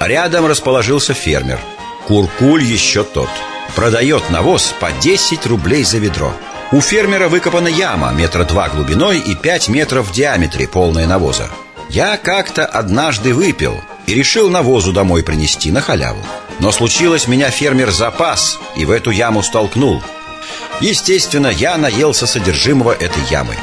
Рядом 0.00 0.46
расположился 0.46 1.14
фермер. 1.14 1.60
Куркуль 2.06 2.62
еще 2.62 3.02
тот. 3.02 3.30
Продает 3.74 4.30
навоз 4.30 4.74
по 4.78 4.92
10 4.92 5.46
рублей 5.46 5.84
за 5.84 5.98
ведро. 5.98 6.32
У 6.70 6.80
фермера 6.80 7.28
выкопана 7.28 7.68
яма 7.68 8.12
метра 8.12 8.44
два 8.44 8.68
глубиной 8.68 9.18
и 9.18 9.34
5 9.34 9.68
метров 9.68 10.08
в 10.08 10.12
диаметре, 10.12 10.68
полная 10.68 11.06
навоза. 11.06 11.48
Я 11.88 12.16
как-то 12.16 12.66
однажды 12.66 13.32
выпил 13.32 13.80
и 14.06 14.14
решил 14.14 14.50
навозу 14.50 14.92
домой 14.92 15.22
принести 15.22 15.70
на 15.70 15.80
халяву. 15.80 16.20
Но 16.58 16.72
случилось, 16.72 17.26
меня 17.26 17.50
фермер 17.50 17.90
запас 17.90 18.58
и 18.76 18.84
в 18.84 18.90
эту 18.90 19.10
яму 19.10 19.42
столкнул. 19.42 20.02
Естественно, 20.80 21.48
я 21.48 21.76
наелся 21.76 22.26
содержимого 22.26 22.92
этой 22.92 23.22
ямы. 23.30 23.56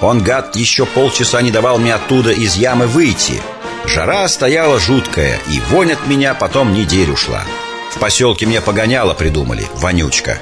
Он, 0.00 0.22
гад, 0.22 0.56
еще 0.56 0.86
полчаса 0.86 1.42
не 1.42 1.50
давал 1.50 1.78
мне 1.78 1.94
оттуда 1.94 2.30
из 2.30 2.56
ямы 2.56 2.86
выйти. 2.86 3.40
Жара 3.86 4.26
стояла 4.28 4.78
жуткая, 4.78 5.38
и 5.48 5.60
вонь 5.70 5.92
от 5.92 6.06
меня 6.06 6.34
потом 6.34 6.72
неделю 6.72 7.16
шла. 7.16 7.44
В 7.94 8.00
поселке 8.00 8.44
мне 8.44 8.60
погоняло 8.60 9.14
придумали, 9.14 9.64
вонючка. 9.76 10.38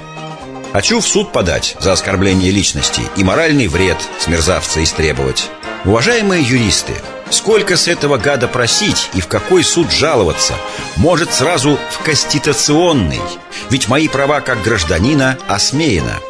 Хочу 0.73 1.01
в 1.01 1.07
суд 1.07 1.33
подать 1.33 1.77
за 1.81 1.93
оскорбление 1.93 2.51
личности 2.51 3.03
и 3.15 3.23
моральный 3.23 3.69
вред 3.69 3.99
с 4.19 4.27
мерзавца 4.27 4.83
истребовать. 4.83 5.51
Уважаемые 5.85 6.43
юристы, 6.43 6.95
сколько 7.29 7.77
с 7.77 7.89
этого 7.89 8.17
гада 8.17 8.49
просить 8.49 9.11
и 9.13 9.21
в 9.21 9.29
какой 9.29 9.65
суд 9.65 9.93
жаловаться? 9.93 10.55
Может, 10.97 11.35
сразу 11.35 11.79
в 11.91 11.99
конституционный? 12.03 13.21
Ведь 13.69 13.87
мои 13.89 14.09
права 14.09 14.41
как 14.41 14.63
гражданина 14.63 15.37
осмеяно. 15.47 16.21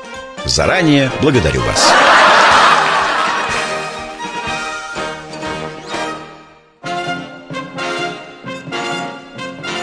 Заранее 0.44 1.12
благодарю 1.20 1.62
вас. 1.62 1.92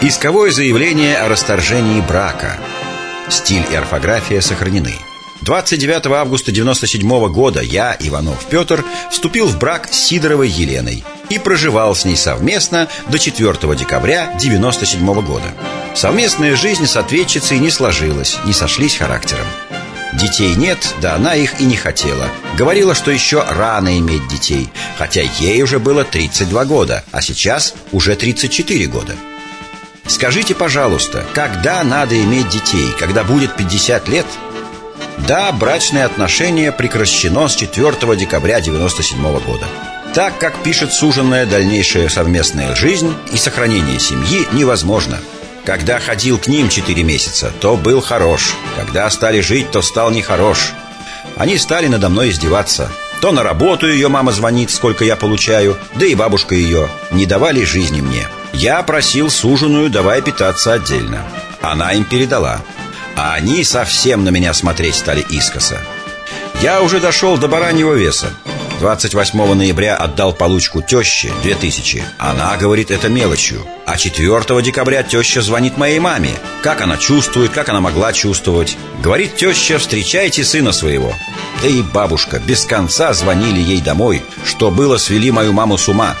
Исковое 0.02 0.50
заявление 0.50 1.18
о 1.18 1.28
расторжении 1.28 2.00
брака. 2.00 2.56
Стиль 3.28 3.66
и 3.70 3.74
орфография 3.74 4.40
сохранены. 4.40 4.94
29 5.42 6.06
августа 6.06 6.52
97 6.52 7.28
года 7.30 7.60
я, 7.60 7.94
Иванов 8.00 8.46
Петр, 8.46 8.82
вступил 9.10 9.46
в 9.46 9.58
брак 9.58 9.88
с 9.92 9.98
Сидоровой 9.98 10.48
Еленой 10.48 11.04
и 11.28 11.38
проживал 11.38 11.94
с 11.94 12.06
ней 12.06 12.16
совместно 12.16 12.88
до 13.08 13.18
4 13.18 13.54
декабря 13.76 14.34
97 14.40 15.04
года. 15.20 15.52
Совместная 15.94 16.56
жизнь 16.56 16.86
с 16.86 16.96
ответчицей 16.96 17.58
не 17.58 17.70
сложилась, 17.70 18.38
не 18.46 18.54
сошлись 18.54 18.96
характером. 18.96 19.46
Детей 20.14 20.54
нет, 20.54 20.94
да 21.02 21.16
она 21.16 21.34
их 21.34 21.60
и 21.60 21.64
не 21.64 21.76
хотела. 21.76 22.26
Говорила, 22.56 22.94
что 22.94 23.10
еще 23.10 23.44
рано 23.46 23.98
иметь 23.98 24.26
детей, 24.28 24.70
хотя 24.96 25.20
ей 25.20 25.62
уже 25.62 25.78
было 25.78 26.04
32 26.04 26.64
года, 26.64 27.04
а 27.12 27.20
сейчас 27.20 27.74
уже 27.92 28.16
34 28.16 28.86
года. 28.86 29.14
Скажите, 30.06 30.54
пожалуйста, 30.54 31.24
когда 31.34 31.82
надо 31.84 32.20
иметь 32.22 32.48
детей? 32.48 32.94
Когда 32.98 33.24
будет 33.24 33.56
50 33.56 34.08
лет– 34.08 34.26
да, 35.26 35.52
брачные 35.52 36.04
отношения 36.04 36.72
прекращено 36.72 37.48
с 37.48 37.54
4 37.54 37.92
декабря 38.16 38.56
1997 38.56 39.40
года. 39.40 39.66
Так 40.14 40.38
как 40.38 40.62
пишет 40.62 40.92
суженная 40.92 41.46
дальнейшая 41.46 42.08
совместная 42.08 42.74
жизнь 42.74 43.14
и 43.32 43.36
сохранение 43.36 44.00
семьи 44.00 44.48
невозможно. 44.52 45.18
Когда 45.64 46.00
ходил 46.00 46.38
к 46.38 46.48
ним 46.48 46.68
4 46.68 47.02
месяца, 47.04 47.52
то 47.60 47.76
был 47.76 48.00
хорош. 48.00 48.54
Когда 48.76 49.08
стали 49.10 49.40
жить, 49.40 49.70
то 49.70 49.82
стал 49.82 50.10
нехорош. 50.10 50.72
Они 51.36 51.58
стали 51.58 51.86
надо 51.86 52.08
мной 52.08 52.30
издеваться. 52.30 52.90
То 53.20 53.30
на 53.30 53.42
работу 53.42 53.86
ее 53.86 54.08
мама 54.08 54.32
звонит, 54.32 54.70
сколько 54.70 55.04
я 55.04 55.14
получаю, 55.14 55.76
да 55.94 56.06
и 56.06 56.14
бабушка 56.14 56.54
ее. 56.54 56.88
Не 57.12 57.26
давали 57.26 57.62
жизни 57.64 58.00
мне. 58.00 58.26
Я 58.52 58.82
просил 58.82 59.30
суженую, 59.30 59.90
давай 59.90 60.22
питаться 60.22 60.72
отдельно. 60.72 61.24
Она 61.62 61.92
им 61.92 62.04
передала. 62.04 62.60
А 63.16 63.34
они 63.34 63.64
совсем 63.64 64.24
на 64.24 64.30
меня 64.30 64.54
смотреть 64.54 64.94
стали 64.94 65.20
искоса. 65.20 65.80
Я 66.62 66.82
уже 66.82 67.00
дошел 67.00 67.36
до 67.38 67.48
бараньего 67.48 67.94
веса. 67.94 68.30
28 68.80 69.54
ноября 69.54 69.94
отдал 69.96 70.32
получку 70.32 70.80
теще 70.80 71.30
2000 71.42 72.02
Она 72.16 72.56
говорит 72.56 72.90
это 72.90 73.10
мелочью. 73.10 73.66
А 73.84 73.98
4 73.98 74.62
декабря 74.62 75.02
теща 75.02 75.42
звонит 75.42 75.76
моей 75.76 75.98
маме. 75.98 76.30
Как 76.62 76.80
она 76.80 76.96
чувствует, 76.96 77.50
как 77.50 77.68
она 77.68 77.80
могла 77.80 78.14
чувствовать? 78.14 78.78
Говорит 79.02 79.36
теща, 79.36 79.78
встречайте 79.78 80.44
сына 80.44 80.72
своего 80.72 81.12
Да 81.62 81.68
и 81.68 81.82
бабушка 81.82 82.38
без 82.38 82.64
конца 82.64 83.12
звонили 83.12 83.60
ей 83.60 83.80
домой 83.82 84.22
Что 84.46 84.70
было, 84.70 84.96
свели 84.96 85.30
мою 85.30 85.52
маму 85.52 85.76
с 85.76 85.88
ума 85.88 86.16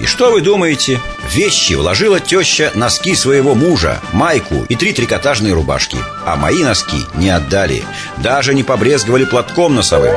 и 0.00 0.06
что 0.06 0.30
вы 0.30 0.40
думаете? 0.40 1.00
Вещи 1.32 1.74
вложила 1.74 2.20
теща 2.20 2.70
носки 2.74 3.14
своего 3.14 3.54
мужа, 3.54 4.00
майку 4.12 4.64
и 4.68 4.76
три 4.76 4.92
трикотажные 4.92 5.52
рубашки. 5.52 5.98
А 6.24 6.36
мои 6.36 6.62
носки 6.62 7.04
не 7.14 7.30
отдали. 7.30 7.82
Даже 8.18 8.54
не 8.54 8.62
побрезговали 8.62 9.24
платком 9.24 9.74
носовым. 9.74 10.14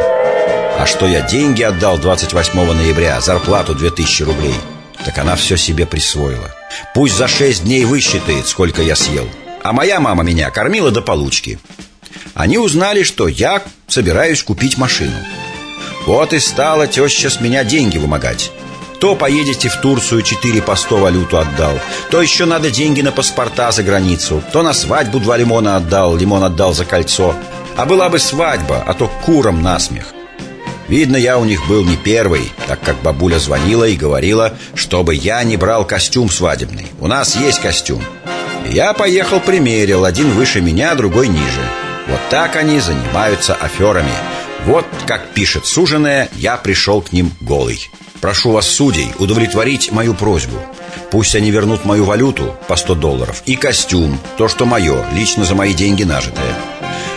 А 0.78 0.86
что 0.86 1.08
я 1.08 1.22
деньги 1.22 1.64
отдал 1.64 1.98
28 1.98 2.74
ноября, 2.74 3.20
зарплату 3.22 3.74
2000 3.74 4.24
рублей, 4.24 4.56
так 5.04 5.18
она 5.18 5.36
все 5.36 5.58
себе 5.58 5.86
присвоила. 5.86 6.56
Пусть 6.94 7.16
за 7.16 7.28
6 7.28 7.64
дней 7.64 7.86
высчитает, 7.86 8.48
сколько 8.48 8.82
я 8.82 8.96
съел. 8.96 9.28
А 9.64 9.74
моя 9.74 10.00
мама 10.00 10.24
меня 10.24 10.50
кормила 10.52 10.92
до 10.92 11.02
получки. 11.02 11.60
Они 12.34 12.58
узнали, 12.58 13.04
что 13.04 13.28
я 13.28 13.64
собираюсь 13.88 14.44
купить 14.44 14.78
машину. 14.78 15.18
Вот 16.06 16.34
и 16.34 16.40
стала 16.40 16.88
теща 16.88 17.30
с 17.30 17.42
меня 17.42 17.64
деньги 17.64 17.98
вымогать. 17.98 18.52
То 19.02 19.16
поедете 19.16 19.68
в 19.68 19.82
Турцию, 19.82 20.22
4 20.22 20.62
по 20.62 20.76
100 20.76 20.98
валюту 20.98 21.40
отдал 21.40 21.74
То 22.12 22.22
еще 22.22 22.46
надо 22.46 22.70
деньги 22.70 23.02
на 23.02 23.12
паспорта 23.12 23.72
за 23.72 23.82
границу 23.82 24.44
То 24.54 24.62
на 24.62 24.74
свадьбу 24.74 25.20
два 25.20 25.38
лимона 25.38 25.76
отдал, 25.78 26.16
лимон 26.16 26.44
отдал 26.44 26.74
за 26.74 26.86
кольцо 26.86 27.36
А 27.76 27.86
была 27.86 28.10
бы 28.10 28.20
свадьба, 28.20 28.84
а 28.86 28.94
то 28.94 29.12
куром 29.26 29.64
насмех 29.64 30.14
Видно, 30.88 31.16
я 31.16 31.40
у 31.40 31.46
них 31.46 31.68
был 31.68 31.86
не 31.86 31.96
первый, 31.96 32.52
так 32.68 32.82
как 32.82 33.02
бабуля 33.02 33.40
звонила 33.40 33.86
и 33.86 33.96
говорила, 33.96 34.58
чтобы 34.76 35.16
я 35.16 35.42
не 35.46 35.56
брал 35.56 35.86
костюм 35.86 36.30
свадебный. 36.30 36.88
У 37.00 37.08
нас 37.08 37.38
есть 37.38 37.62
костюм. 37.62 38.04
я 38.70 38.92
поехал 38.92 39.40
примерил, 39.40 40.04
один 40.04 40.32
выше 40.32 40.60
меня, 40.60 40.94
другой 40.96 41.30
ниже. 41.30 41.64
Вот 42.10 42.20
так 42.30 42.58
они 42.58 42.82
занимаются 42.82 43.54
аферами. 43.54 44.12
Вот, 44.66 44.86
как 45.08 45.30
пишет 45.30 45.66
суженая, 45.66 46.28
я 46.36 46.58
пришел 46.58 47.02
к 47.02 47.14
ним 47.14 47.32
голый. 47.40 47.90
Прошу 48.22 48.52
вас, 48.52 48.68
судей, 48.68 49.14
удовлетворить 49.18 49.92
мою 49.92 50.14
просьбу. 50.14 50.58
Пусть 51.10 51.36
они 51.36 51.50
вернут 51.50 51.86
мою 51.86 52.06
валюту 52.06 52.56
по 52.68 52.76
100 52.76 52.96
долларов 52.96 53.42
и 53.48 53.56
костюм, 53.56 54.20
то, 54.38 54.48
что 54.48 54.66
мое, 54.66 55.04
лично 55.14 55.44
за 55.44 55.56
мои 55.56 55.74
деньги 55.74 56.04
нажитое. 56.04 56.56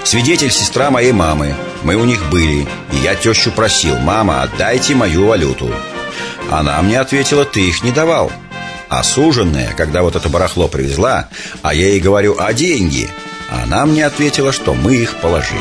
Свидетель 0.02 0.50
сестра 0.50 0.90
моей 0.90 1.12
мамы. 1.12 1.54
Мы 1.82 1.96
у 1.96 2.04
них 2.04 2.28
были, 2.30 2.66
и 2.92 2.96
я 3.02 3.14
тещу 3.14 3.52
просил, 3.52 3.98
мама, 3.98 4.42
отдайте 4.42 4.94
мою 4.94 5.26
валюту. 5.26 5.70
Она 6.50 6.80
мне 6.82 6.98
ответила, 6.98 7.44
ты 7.44 7.60
их 7.60 7.82
не 7.82 7.90
давал. 7.90 8.32
А 8.88 9.02
суженная, 9.02 9.74
когда 9.76 10.02
вот 10.02 10.16
это 10.16 10.28
барахло 10.28 10.68
привезла, 10.68 11.28
а 11.62 11.74
я 11.74 11.88
ей 11.88 12.00
говорю, 12.00 12.36
а 12.38 12.52
деньги? 12.52 13.08
Она 13.50 13.84
мне 13.86 14.06
ответила, 14.06 14.52
что 14.52 14.74
мы 14.74 14.96
их 14.96 15.16
положили. 15.16 15.60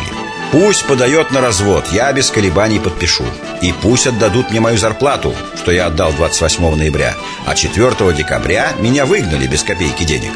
Пусть 0.53 0.85
подает 0.85 1.31
на 1.31 1.41
развод, 1.41 1.87
я 1.91 2.13
без 2.13 2.29
колебаний 2.29 2.79
подпишу. 2.79 3.25
И 3.63 3.73
пусть 3.81 4.05
отдадут 4.05 4.51
мне 4.51 4.59
мою 4.59 4.77
зарплату, 4.77 5.33
что 5.55 5.71
я 5.71 5.87
отдал 5.87 6.13
28 6.13 6.75
ноября, 6.75 7.15
а 7.47 7.55
4 7.55 8.13
декабря 8.13 8.71
меня 8.77 9.07
выгнали 9.07 9.47
без 9.47 9.63
копейки 9.63 10.03
денег. 10.03 10.29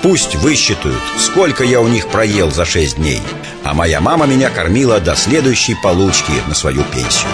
Пусть 0.00 0.36
высчитают, 0.36 1.02
сколько 1.18 1.64
я 1.64 1.80
у 1.80 1.88
них 1.88 2.06
проел 2.06 2.52
за 2.52 2.64
6 2.64 2.98
дней, 2.98 3.20
а 3.64 3.74
моя 3.74 4.00
мама 4.00 4.26
меня 4.26 4.48
кормила 4.48 5.00
до 5.00 5.16
следующей 5.16 5.74
получки 5.74 6.34
на 6.46 6.54
свою 6.54 6.84
пенсию. 6.84 7.32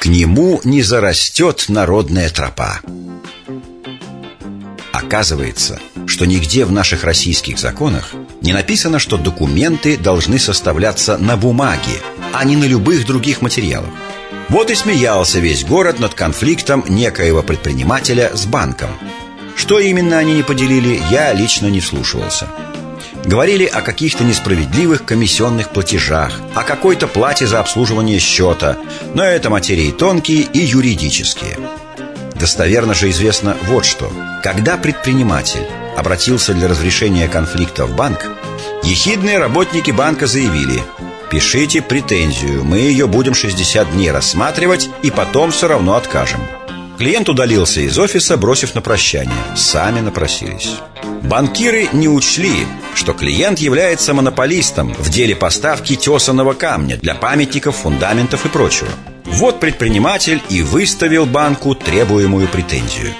К 0.00 0.06
нему 0.06 0.60
не 0.64 0.82
зарастет 0.82 1.66
народная 1.68 2.28
тропа. 2.28 2.80
Оказывается, 4.96 5.78
что 6.06 6.24
нигде 6.24 6.64
в 6.64 6.72
наших 6.72 7.04
российских 7.04 7.58
законах 7.58 8.14
не 8.40 8.54
написано, 8.54 8.98
что 8.98 9.18
документы 9.18 9.98
должны 9.98 10.38
составляться 10.38 11.18
на 11.18 11.36
бумаге, 11.36 12.00
а 12.32 12.42
не 12.46 12.56
на 12.56 12.64
любых 12.64 13.04
других 13.04 13.42
материалах. 13.42 13.90
Вот 14.48 14.70
и 14.70 14.74
смеялся 14.74 15.38
весь 15.38 15.66
город 15.66 16.00
над 16.00 16.14
конфликтом 16.14 16.82
некоего 16.88 17.42
предпринимателя 17.42 18.34
с 18.34 18.46
банком. 18.46 18.88
Что 19.54 19.78
именно 19.80 20.16
они 20.16 20.32
не 20.32 20.42
поделили, 20.42 20.98
я 21.10 21.34
лично 21.34 21.66
не 21.66 21.80
вслушивался. 21.80 22.48
Говорили 23.26 23.66
о 23.66 23.82
каких-то 23.82 24.24
несправедливых 24.24 25.04
комиссионных 25.04 25.72
платежах, 25.74 26.40
о 26.54 26.62
какой-то 26.62 27.06
плате 27.06 27.46
за 27.46 27.60
обслуживание 27.60 28.18
счета, 28.18 28.78
но 29.12 29.22
это 29.22 29.50
материи 29.50 29.90
тонкие 29.90 30.40
и 30.40 30.60
юридические– 30.60 31.58
Достоверно 32.38 32.92
же 32.94 33.08
известно 33.10 33.56
вот 33.64 33.86
что. 33.86 34.12
Когда 34.42 34.76
предприниматель 34.76 35.66
обратился 35.96 36.52
для 36.52 36.68
разрешения 36.68 37.28
конфликта 37.28 37.86
в 37.86 37.96
банк, 37.96 38.26
ехидные 38.82 39.38
работники 39.38 39.90
банка 39.90 40.26
заявили 40.26 40.82
«Пишите 41.30 41.80
претензию, 41.80 42.62
мы 42.62 42.78
ее 42.78 43.06
будем 43.06 43.34
60 43.34 43.92
дней 43.92 44.10
рассматривать 44.10 44.90
и 45.02 45.10
потом 45.10 45.50
все 45.50 45.66
равно 45.66 45.94
откажем». 45.94 46.40
Клиент 46.98 47.28
удалился 47.28 47.80
из 47.80 47.98
офиса, 47.98 48.36
бросив 48.36 48.74
на 48.74 48.80
прощание. 48.80 49.34
Сами 49.54 50.00
напросились. 50.00 50.76
Банкиры 51.22 51.88
не 51.92 52.08
учли, 52.08 52.66
что 52.94 53.12
клиент 53.12 53.58
является 53.58 54.14
монополистом 54.14 54.94
в 54.94 55.10
деле 55.10 55.34
поставки 55.36 55.94
тесаного 55.94 56.52
камня 56.54 56.96
для 56.96 57.14
памятников, 57.14 57.76
фундаментов 57.76 58.46
и 58.46 58.48
прочего. 58.48 58.88
Вот 59.26 59.60
предприниматель 59.60 60.40
и 60.48 60.62
выставил 60.62 61.26
банку 61.26 61.74
требуемую 61.74 62.48
претензию. 62.48 63.12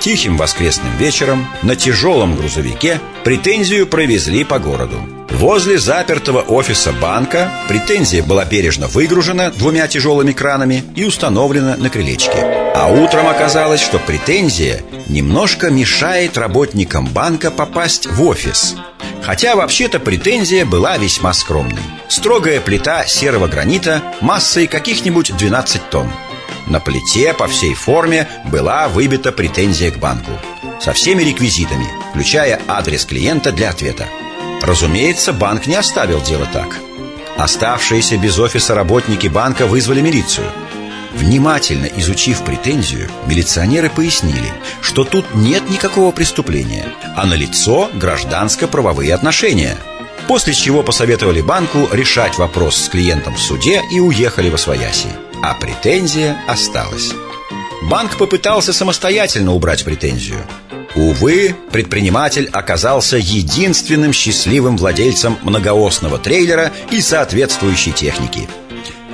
Тихим 0.00 0.36
воскресным 0.36 0.96
вечером 0.98 1.46
на 1.62 1.74
тяжелом 1.74 2.36
грузовике 2.36 3.00
претензию 3.24 3.86
провезли 3.86 4.44
по 4.44 4.58
городу. 4.58 4.96
Возле 5.30 5.78
запертого 5.78 6.40
офиса 6.40 6.92
банка 6.92 7.50
претензия 7.68 8.22
была 8.22 8.44
бережно 8.44 8.86
выгружена 8.86 9.50
двумя 9.50 9.86
тяжелыми 9.88 10.32
кранами 10.32 10.84
и 10.94 11.04
установлена 11.04 11.76
на 11.76 11.90
крылечке. 11.90 12.38
А 12.74 12.88
утром 12.88 13.26
оказалось, 13.26 13.80
что 13.80 13.98
претензия 13.98 14.82
немножко 15.08 15.70
мешает 15.70 16.38
работникам 16.38 17.06
банка 17.06 17.50
попасть 17.50 18.06
в 18.06 18.22
офис. 18.22 18.76
Хотя 19.26 19.56
вообще-то 19.56 19.98
претензия 19.98 20.64
была 20.64 20.98
весьма 20.98 21.32
скромной. 21.32 21.82
Строгая 22.06 22.60
плита 22.60 23.04
серого 23.06 23.48
гранита 23.48 24.00
массой 24.20 24.68
каких-нибудь 24.68 25.36
12 25.36 25.90
тонн. 25.90 26.12
На 26.68 26.78
плите 26.78 27.34
по 27.34 27.48
всей 27.48 27.74
форме 27.74 28.28
была 28.44 28.86
выбита 28.86 29.32
претензия 29.32 29.90
к 29.90 29.98
банку 29.98 30.30
со 30.80 30.92
всеми 30.92 31.24
реквизитами, 31.24 31.88
включая 32.10 32.60
адрес 32.68 33.04
клиента 33.04 33.50
для 33.50 33.70
ответа. 33.70 34.06
Разумеется, 34.62 35.32
банк 35.32 35.66
не 35.66 35.74
оставил 35.74 36.20
дело 36.22 36.46
так. 36.52 36.78
Оставшиеся 37.36 38.18
без 38.18 38.38
офиса 38.38 38.76
работники 38.76 39.26
банка 39.26 39.66
вызвали 39.66 40.02
милицию. 40.02 40.46
Внимательно 41.16 41.86
изучив 41.86 42.44
претензию, 42.44 43.10
милиционеры 43.26 43.90
пояснили, 43.90 44.52
что 44.82 45.04
тут 45.04 45.34
нет 45.34 45.68
никакого 45.70 46.12
преступления, 46.12 46.86
а 47.16 47.26
налицо 47.26 47.90
гражданско-правовые 47.94 49.14
отношения. 49.14 49.76
После 50.28 50.52
чего 50.52 50.82
посоветовали 50.82 51.40
банку 51.40 51.88
решать 51.92 52.36
вопрос 52.36 52.76
с 52.76 52.88
клиентом 52.88 53.34
в 53.34 53.40
суде 53.40 53.82
и 53.90 53.98
уехали 54.00 54.50
во 54.50 54.58
свояси. 54.58 55.08
А 55.42 55.54
претензия 55.54 56.36
осталась. 56.46 57.12
Банк 57.82 58.16
попытался 58.18 58.72
самостоятельно 58.72 59.54
убрать 59.54 59.84
претензию, 59.84 60.44
Увы, 60.96 61.54
предприниматель 61.72 62.48
оказался 62.50 63.18
единственным 63.18 64.14
счастливым 64.14 64.78
владельцем 64.78 65.36
многоосного 65.42 66.18
трейлера 66.18 66.72
и 66.90 67.02
соответствующей 67.02 67.92
техники. 67.92 68.48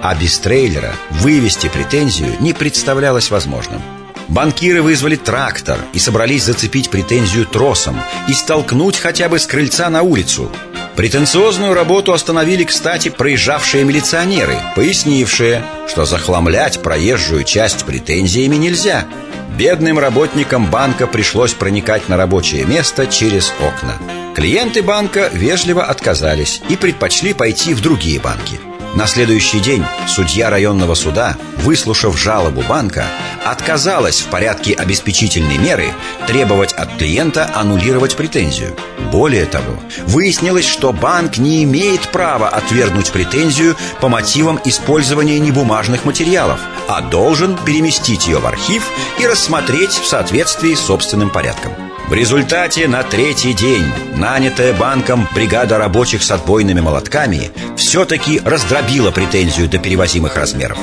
А 0.02 0.14
без 0.16 0.38
трейлера 0.38 0.92
вывести 1.10 1.68
претензию 1.68 2.36
не 2.40 2.52
представлялось 2.52 3.30
возможным. 3.30 3.80
Банкиры 4.28 4.82
вызвали 4.82 5.16
трактор 5.16 5.78
и 5.92 5.98
собрались 5.98 6.44
зацепить 6.44 6.90
претензию 6.90 7.46
тросом 7.46 8.00
и 8.28 8.32
столкнуть 8.32 8.98
хотя 8.98 9.28
бы 9.28 9.38
с 9.38 9.46
крыльца 9.46 9.88
на 9.90 10.02
улицу. 10.02 10.50
Претенциозную 10.96 11.72
работу 11.72 12.12
остановили, 12.12 12.64
кстати, 12.64 13.10
проезжавшие 13.10 13.84
милиционеры, 13.84 14.56
пояснившие, 14.74 15.64
что 15.88 16.04
захламлять 16.04 16.82
проезжую 16.82 17.44
часть 17.44 17.84
претензиями 17.84 18.56
нельзя– 18.56 19.06
Бедным 19.56 19.98
работникам 19.98 20.70
банка 20.70 21.06
пришлось 21.06 21.52
проникать 21.52 22.08
на 22.08 22.16
рабочее 22.16 22.64
место 22.64 23.06
через 23.06 23.52
окна. 23.60 23.98
Клиенты 24.34 24.82
банка 24.82 25.28
вежливо 25.32 25.84
отказались 25.84 26.62
и 26.70 26.76
предпочли 26.76 27.34
пойти 27.34 27.74
в 27.74 27.80
другие 27.82 28.18
банки– 28.18 28.58
на 28.94 29.06
следующий 29.06 29.60
день 29.60 29.84
судья 30.06 30.50
районного 30.50 30.94
суда, 30.94 31.36
выслушав 31.58 32.18
жалобу 32.18 32.62
банка, 32.68 33.06
отказалась 33.44 34.20
в 34.20 34.26
порядке 34.26 34.74
обеспечительной 34.74 35.58
меры 35.58 35.92
требовать 36.26 36.72
от 36.72 36.96
клиента 36.96 37.50
аннулировать 37.54 38.16
претензию. 38.16 38.76
Более 39.10 39.46
того, 39.46 39.78
выяснилось, 40.06 40.66
что 40.66 40.92
банк 40.92 41.38
не 41.38 41.64
имеет 41.64 42.08
права 42.08 42.48
отвергнуть 42.48 43.10
претензию 43.10 43.76
по 44.00 44.08
мотивам 44.08 44.60
использования 44.64 45.38
небумажных 45.38 46.04
материалов, 46.04 46.60
а 46.88 47.00
должен 47.00 47.56
переместить 47.56 48.26
ее 48.26 48.38
в 48.38 48.46
архив 48.46 48.84
и 49.18 49.26
рассмотреть 49.26 49.92
в 49.92 50.06
соответствии 50.06 50.74
с 50.74 50.80
собственным 50.80 51.30
порядком. 51.30 51.72
В 52.08 52.14
результате 52.14 52.88
на 52.88 53.04
третий 53.04 53.54
день 53.54 53.90
нанятая 54.16 54.74
банком 54.74 55.26
бригада 55.34 55.78
рабочих 55.78 56.22
с 56.22 56.30
отбойными 56.30 56.80
молотками 56.80 57.50
все-таки 57.76 58.40
раздробила 58.44 58.81
претензию 59.12 59.68
до 59.68 59.78
перевозимых 59.78 60.36
размеров. 60.36 60.78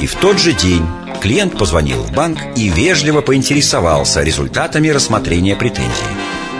И 0.00 0.06
в 0.06 0.14
тот 0.14 0.38
же 0.38 0.52
день 0.52 0.86
клиент 1.20 1.58
позвонил 1.58 2.02
в 2.02 2.12
банк 2.12 2.38
и 2.56 2.68
вежливо 2.68 3.20
поинтересовался 3.20 4.22
результатами 4.22 4.88
рассмотрения 4.88 5.56
претензии. 5.56 5.90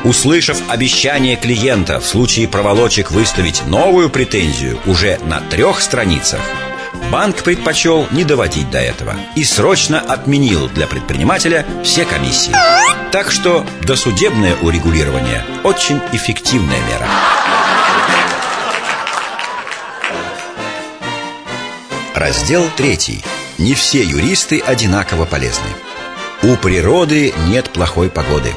Услышав 0.04 0.58
обещание 0.68 1.36
клиента 1.36 2.00
в 2.00 2.06
случае 2.06 2.48
проволочек 2.48 3.10
выставить 3.10 3.66
новую 3.66 4.08
претензию 4.10 4.78
уже 4.86 5.18
на 5.26 5.40
трех 5.40 5.80
страницах, 5.80 6.40
банк 7.10 7.42
предпочел 7.42 8.06
не 8.10 8.24
доводить 8.24 8.70
до 8.70 8.78
этого 8.78 9.14
и 9.36 9.44
срочно 9.44 10.00
отменил 10.00 10.68
для 10.68 10.86
предпринимателя 10.86 11.66
все 11.84 12.04
комиссии. 12.04 12.54
Так 13.12 13.30
что 13.30 13.66
досудебное 13.82 14.56
урегулирование– 14.62 15.44
очень 15.64 16.00
эффективная 16.12 16.78
мера. 16.88 17.39
Раздел 22.20 22.68
третий. 22.76 23.24
Не 23.56 23.72
все 23.72 24.02
юристы 24.02 24.60
одинаково 24.60 25.24
полезны. 25.24 25.70
У 26.42 26.54
природы 26.56 27.32
нет 27.46 27.70
плохой 27.70 28.10
погоды. 28.10 28.54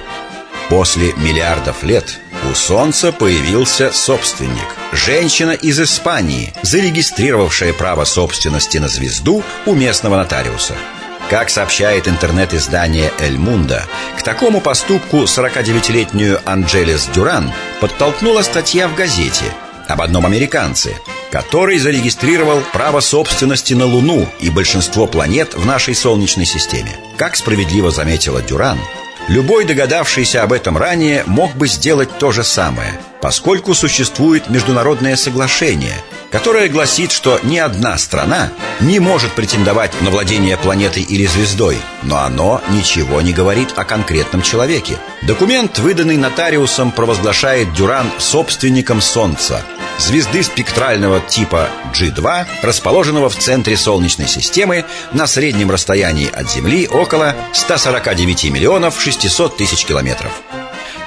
После 0.67 1.13
миллиардов 1.13 1.81
лет 1.81 2.19
у 2.51 2.53
Солнца 2.55 3.13
появился 3.13 3.93
собственник– 3.93 4.67
женщина 4.91 5.51
из 5.51 5.79
Испании, 5.79 6.53
зарегистрировавшая 6.61 7.71
право 7.71 8.03
собственности 8.03 8.79
на 8.79 8.89
звезду 8.89 9.45
у 9.65 9.73
местного 9.73 10.17
нотариуса– 10.17 10.75
как 11.29 11.49
сообщает 11.49 12.09
интернет-издание 12.09 13.11
«Эль 13.19 13.37
Мунда», 13.37 13.85
к 14.17 14.23
такому 14.23 14.59
поступку 14.59 15.23
49-летнюю 15.23 16.41
Анджелес 16.45 17.07
Дюран 17.15 17.51
подтолкнула 17.79 18.41
статья 18.41 18.89
в 18.89 18.95
газете 18.95 19.45
об 19.87 20.01
одном 20.01 20.25
американце, 20.25 20.95
который 21.31 21.79
зарегистрировал 21.79 22.61
право 22.73 22.99
собственности 22.99 23.73
на 23.73 23.85
Луну 23.85 24.27
и 24.39 24.49
большинство 24.49 25.07
планет 25.07 25.53
в 25.55 25.65
нашей 25.65 25.95
Солнечной 25.95 26.45
системе. 26.45 26.91
Как 27.17 27.35
справедливо 27.35 27.91
заметила 27.91 28.41
Дюран, 28.41 28.79
любой 29.27 29.65
догадавшийся 29.65 30.43
об 30.43 30.53
этом 30.53 30.77
ранее 30.77 31.23
мог 31.25 31.55
бы 31.55 31.67
сделать 31.67 32.17
то 32.19 32.31
же 32.31 32.43
самое, 32.43 32.99
поскольку 33.21 33.73
существует 33.73 34.49
международное 34.49 35.15
соглашение– 35.15 35.95
которая 36.33 36.67
гласит, 36.67 37.11
что 37.11 37.39
ни 37.43 37.59
одна 37.59 37.95
страна 37.99 38.51
не 38.79 38.99
может 38.99 39.33
претендовать 39.33 39.91
на 40.01 40.09
владение 40.09 40.57
планетой 40.57 41.03
или 41.03 41.27
звездой, 41.27 41.77
но 42.01 42.17
оно 42.17 42.59
ничего 42.71 43.21
не 43.21 43.31
говорит 43.33 43.69
о 43.75 43.85
конкретном 43.85 44.41
человеке. 44.41 44.97
Документ, 45.21 45.77
выданный 45.77 46.17
нотариусом, 46.17 46.89
провозглашает 46.89 47.71
Дюран 47.75 48.07
собственником 48.17 48.99
Солнца, 48.99 49.61
звезды 49.97 50.43
спектрального 50.43 51.19
типа 51.19 51.69
G2, 51.93 52.45
расположенного 52.61 53.29
в 53.29 53.35
центре 53.35 53.77
Солнечной 53.77 54.27
системы 54.27 54.85
на 55.11 55.27
среднем 55.27 55.71
расстоянии 55.71 56.29
от 56.29 56.49
Земли 56.49 56.87
около 56.87 57.35
149 57.53 58.51
миллионов 58.51 59.01
600 59.01 59.57
тысяч 59.57 59.85
километров. 59.85 60.31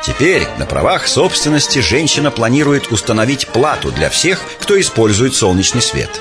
Теперь 0.05 0.47
на 0.59 0.67
правах 0.67 1.09
собственности 1.09 1.81
женщина 1.81 2.31
планирует 2.31 2.93
установить 2.93 3.49
плату 3.49 3.91
для 3.91 4.09
всех, 4.09 4.41
кто 4.61 4.81
использует 4.81 5.35
солнечный 5.35 5.83
свет. 5.83 6.21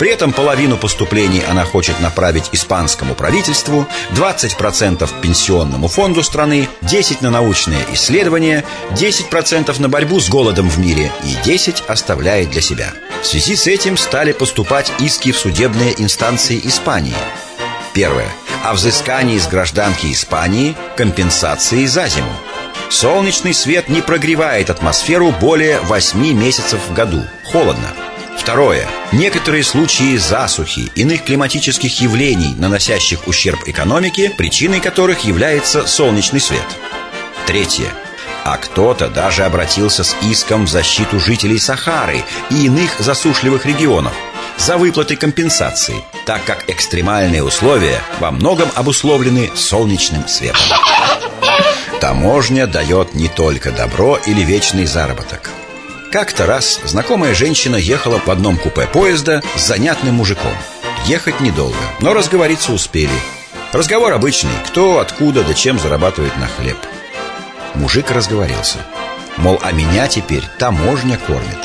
При 0.00 0.08
этом 0.08 0.32
половину 0.32 0.78
поступлений 0.78 1.42
она 1.46 1.66
хочет 1.66 2.00
направить 2.00 2.48
испанскому 2.52 3.14
правительству, 3.14 3.86
20% 4.12 5.06
пенсионному 5.20 5.88
фонду 5.88 6.22
страны, 6.22 6.70
10% 6.80 7.18
на 7.20 7.30
научные 7.30 7.84
исследования, 7.92 8.64
10% 8.92 9.78
на 9.78 9.88
борьбу 9.90 10.18
с 10.18 10.30
голодом 10.30 10.70
в 10.70 10.78
мире 10.78 11.12
и 11.22 11.34
10% 11.46 11.82
оставляет 11.86 12.48
для 12.48 12.62
себя. 12.62 12.94
В 13.20 13.26
связи 13.26 13.54
с 13.54 13.66
этим 13.66 13.98
стали 13.98 14.32
поступать 14.32 14.90
иски 15.00 15.32
в 15.32 15.38
судебные 15.38 15.92
инстанции 16.00 16.58
Испании. 16.64 17.12
Первое. 17.92 18.28
О 18.64 18.72
взыскании 18.72 19.36
с 19.36 19.48
гражданки 19.48 20.10
Испании 20.10 20.76
компенсации 20.96 21.84
за 21.84 22.08
зиму. 22.08 22.32
Солнечный 22.88 23.52
свет 23.52 23.90
не 23.90 24.00
прогревает 24.00 24.70
атмосферу 24.70 25.30
более 25.30 25.78
8 25.80 26.18
месяцев 26.32 26.80
в 26.88 26.94
году. 26.94 27.22
Холодно. 27.52 27.94
Второе. 28.38 28.86
Некоторые 29.12 29.64
случаи 29.64 30.16
засухи, 30.16 30.90
иных 30.94 31.24
климатических 31.24 32.00
явлений, 32.00 32.54
наносящих 32.56 33.26
ущерб 33.28 33.60
экономике, 33.66 34.30
причиной 34.36 34.80
которых 34.80 35.24
является 35.24 35.86
солнечный 35.86 36.40
свет. 36.40 36.66
Третье. 37.46 37.86
А 38.44 38.56
кто-то 38.56 39.08
даже 39.08 39.44
обратился 39.44 40.02
с 40.02 40.16
иском 40.22 40.66
в 40.66 40.70
защиту 40.70 41.20
жителей 41.20 41.58
Сахары 41.58 42.24
и 42.50 42.66
иных 42.66 42.98
засушливых 42.98 43.66
регионов 43.66 44.14
за 44.56 44.76
выплатой 44.78 45.16
компенсации, 45.16 46.04
так 46.26 46.44
как 46.44 46.68
экстремальные 46.68 47.42
условия 47.42 48.00
во 48.18 48.30
многом 48.30 48.68
обусловлены 48.74 49.50
солнечным 49.54 50.26
светом. 50.28 50.62
Таможня 52.00 52.66
дает 52.66 53.14
не 53.14 53.28
только 53.28 53.72
добро 53.72 54.18
или 54.26 54.40
вечный 54.42 54.86
заработок. 54.86 55.50
Как-то 56.10 56.44
раз 56.44 56.80
знакомая 56.84 57.34
женщина 57.34 57.76
ехала 57.76 58.18
в 58.18 58.28
одном 58.28 58.56
купе 58.56 58.88
поезда 58.88 59.42
с 59.54 59.60
занятным 59.60 60.16
мужиком. 60.16 60.52
Ехать 61.06 61.40
недолго, 61.40 61.76
но 62.00 62.14
разговориться 62.14 62.72
успели. 62.72 63.10
Разговор 63.72 64.12
обычный, 64.12 64.50
кто, 64.66 64.98
откуда, 64.98 65.44
да 65.44 65.54
чем 65.54 65.78
зарабатывает 65.78 66.36
на 66.36 66.48
хлеб. 66.48 66.76
Мужик 67.76 68.10
разговорился. 68.10 68.78
Мол, 69.36 69.60
а 69.62 69.70
меня 69.70 70.08
теперь 70.08 70.42
таможня 70.58 71.16
кормит. 71.16 71.58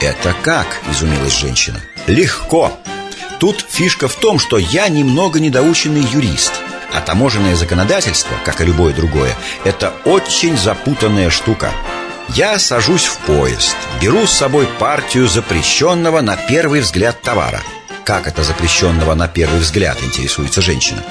«Это 0.00 0.36
как?»– 0.42 0.80
изумилась 0.90 1.36
женщина. 1.36 1.80
«Легко. 2.06 2.78
Тут 3.40 3.66
фишка 3.68 4.06
в 4.06 4.14
том, 4.14 4.38
что 4.38 4.56
я 4.56 4.88
немного 4.88 5.40
недоученный 5.40 6.02
юрист. 6.02 6.52
А 6.92 7.00
таможенное 7.00 7.56
законодательство, 7.56 8.36
как 8.44 8.60
и 8.60 8.64
любое 8.64 8.94
другое, 8.94 9.34
это 9.64 9.92
очень 10.04 10.56
запутанная 10.56 11.28
штука. 11.28 11.72
Я 12.28 12.58
сажусь 12.58 13.04
в 13.04 13.18
поезд, 13.18 13.76
беру 14.00 14.26
с 14.26 14.32
собой 14.32 14.66
партию 14.78 15.28
запрещенного 15.28 16.20
на 16.20 16.36
первый 16.36 16.80
взгляд 16.80 17.20
товара. 17.22 17.62
Как 18.04 18.26
это 18.26 18.42
запрещенного 18.42 19.14
на 19.14 19.28
первый 19.28 19.60
взгляд, 19.60 19.98
интересуется 20.02 20.60
женщина. 20.60 21.02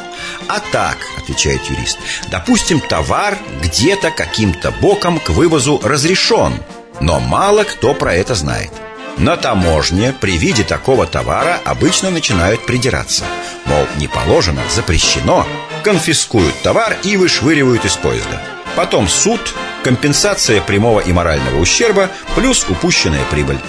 А 0.48 0.60
так, 0.60 0.98
отвечает 1.18 1.64
юрист, 1.66 1.98
допустим, 2.30 2.80
товар 2.80 3.38
где-то 3.62 4.12
каким-то 4.12 4.72
боком 4.72 5.20
к 5.20 5.30
вывозу 5.30 5.80
разрешен, 5.84 6.54
но 7.00 7.20
мало 7.20 7.64
кто 7.64 7.94
про 7.94 8.14
это 8.14 8.36
знает. 8.36 8.72
На 9.18 9.38
таможне 9.38 10.14
при 10.20 10.38
виде 10.38 10.64
такого 10.64 11.06
товара 11.06 11.60
обычно 11.66 12.10
начинают 12.10 12.66
придираться. 12.66 13.24
Мол, 13.66 13.88
не 13.98 14.08
положено, 14.08 14.62
запрещено, 14.74 15.48
конфискуют 15.84 16.60
товар 16.62 16.98
и 17.04 17.16
вышвыривают 17.16 17.86
из 17.86 17.96
поезда. 17.96 18.42
Потом 18.76 19.08
суд, 19.08 19.54
компенсация 19.84 20.62
прямого 20.62 21.02
и 21.02 21.12
морального 21.12 21.60
ущерба 21.60 22.10
плюс 22.36 22.66
упущенная 22.68 23.24
прибыль. 23.30 23.60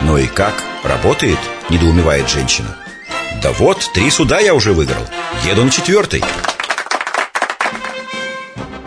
«Ну 0.00 0.18
и 0.18 0.26
как? 0.26 0.54
Работает?»– 0.82 1.38
недоумевает 1.70 2.28
женщина. 2.28 2.76
«Да 3.40 3.52
вот, 3.52 3.90
три 3.94 4.10
суда 4.10 4.40
я 4.40 4.54
уже 4.54 4.72
выиграл. 4.72 5.06
Еду 5.46 5.64
на 5.64 5.70
четвертый». 5.70 6.22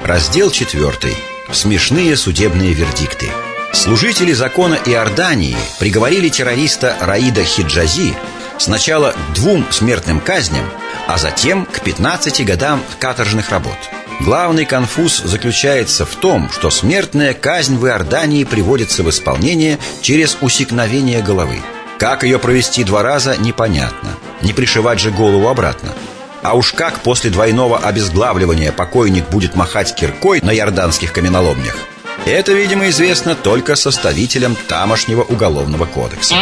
Раздел 0.03 0.51
четвертый. 0.51 1.15
Смешные 1.51 2.15
судебные 2.15 2.73
вердикты. 2.73 3.29
Служители 3.73 4.33
закона 4.33 4.77
Иордании 4.85 5.57
приговорили 5.79 6.29
террориста 6.29 6.95
Раида 6.99 7.43
Хиджази 7.43 8.13
сначала 8.57 9.11
к 9.11 9.33
двум 9.33 9.65
смертным 9.71 10.19
казням, 10.19 10.65
а 11.07 11.17
затем 11.17 11.65
к 11.65 11.81
15 11.81 12.45
годам 12.45 12.83
каторжных 12.99 13.49
работ– 13.49 13.77
Главный 14.21 14.65
конфуз 14.65 15.21
заключается 15.23 16.05
в 16.05 16.15
том, 16.15 16.49
что 16.49 16.69
смертная 16.69 17.33
казнь 17.33 17.77
в 17.77 17.85
Иордании 17.85 18.43
приводится 18.43 19.03
в 19.03 19.09
исполнение 19.09 19.77
через 20.01 20.37
усекновение 20.41 21.21
головы. 21.21 21.57
Как 21.99 22.23
ее 22.23 22.39
провести 22.39 22.83
два 22.83 23.03
раза, 23.03 23.35
непонятно. 23.37 24.09
Не 24.41 24.53
пришивать 24.53 24.99
же 24.99 25.11
голову 25.11 25.47
обратно. 25.47 25.93
А 26.41 26.55
уж 26.55 26.73
как 26.73 26.99
после 26.99 27.29
двойного 27.29 27.77
обезглавливания 27.77 28.71
покойник 28.71 29.29
будет 29.29 29.55
махать 29.55 29.95
киркой 29.95 30.41
на 30.41 30.55
иорданских 30.55 31.11
каменоломнях– 31.11 31.77
это, 32.31 32.53
видимо, 32.53 32.89
известно 32.89 33.35
только 33.35 33.75
составителям 33.75 34.55
тамошнего 34.67 35.21
уголовного 35.23 35.85
кодекса. 35.85 36.35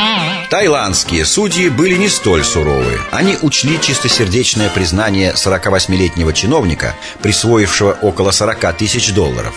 Таиландские 0.50 1.26
судьи 1.26 1.70
были 1.70 1.96
не 1.96 2.10
столь 2.10 2.44
суровы. 2.44 3.00
Они 3.12 3.38
учли 3.42 3.80
чистосердечное 3.82 4.70
признание 4.70 5.34
48-летнего 5.34 6.34
чиновника, 6.34 6.96
присвоившего 7.22 7.98
около 8.02 8.32
40 8.32 8.78
тысяч 8.78 9.14
долларов, 9.14 9.54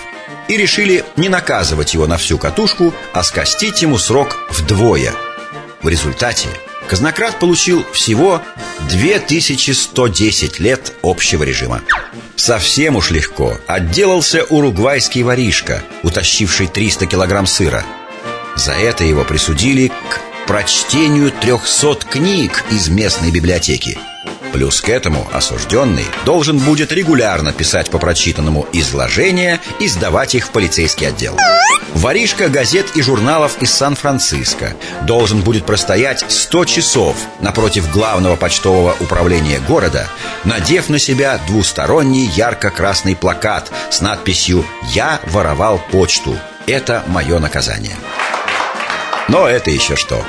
и 0.48 0.56
решили 0.56 1.04
не 1.16 1.28
наказывать 1.28 1.94
его 1.94 2.06
на 2.06 2.16
всю 2.16 2.38
катушку, 2.38 2.92
а 3.12 3.22
скостить 3.22 3.82
ему 3.82 3.98
срок 3.98 4.36
вдвое. 4.50 5.12
В 5.82 5.88
результате 5.88 6.48
казнократ 6.88 7.38
получил 7.38 7.84
всего 7.92 8.42
2110 8.88 10.60
лет 10.60 10.92
общего 11.02 11.42
режима. 11.42 11.82
Совсем 12.36 12.96
уж 12.96 13.10
легко 13.10 13.58
отделался 13.66 14.44
уругвайский 14.44 15.22
воришка, 15.22 15.82
утащивший 16.02 16.66
300 16.66 17.06
килограмм 17.06 17.46
сыра. 17.46 17.84
За 18.54 18.72
это 18.72 19.04
его 19.04 19.24
присудили 19.24 19.88
к 19.88 20.20
прочтению 20.46 21.32
300 21.32 22.06
книг 22.08 22.64
из 22.70 22.88
местной 22.88 23.30
библиотеки. 23.30 23.98
Плюс 24.56 24.80
к 24.80 24.88
этому 24.88 25.28
осужденный 25.34 26.06
должен 26.24 26.56
будет 26.56 26.90
регулярно 26.90 27.52
писать 27.52 27.90
по 27.90 27.98
прочитанному 27.98 28.66
изложения 28.72 29.60
и 29.80 29.86
сдавать 29.86 30.34
их 30.34 30.46
в 30.46 30.50
полицейский 30.50 31.08
отдел. 31.08 31.36
Воришка 31.92 32.48
газет 32.48 32.86
и 32.94 33.02
журналов 33.02 33.58
из 33.60 33.70
Сан-Франциско 33.72 34.74
должен 35.02 35.42
будет 35.42 35.66
простоять 35.66 36.24
100 36.26 36.64
часов 36.64 37.16
напротив 37.42 37.92
главного 37.92 38.36
почтового 38.36 38.96
управления 38.98 39.60
города, 39.60 40.08
надев 40.44 40.88
на 40.88 40.98
себя 40.98 41.38
двусторонний 41.46 42.24
ярко-красный 42.24 43.14
плакат 43.14 43.70
с 43.90 44.00
надписью 44.00 44.64
«Я 44.94 45.20
воровал 45.26 45.78
почту. 45.92 46.34
Это 46.66 47.04
мое 47.08 47.38
наказание». 47.40 47.96
Но 49.28 49.46
это 49.46 49.70
еще 49.70 49.96
что? 49.96 50.24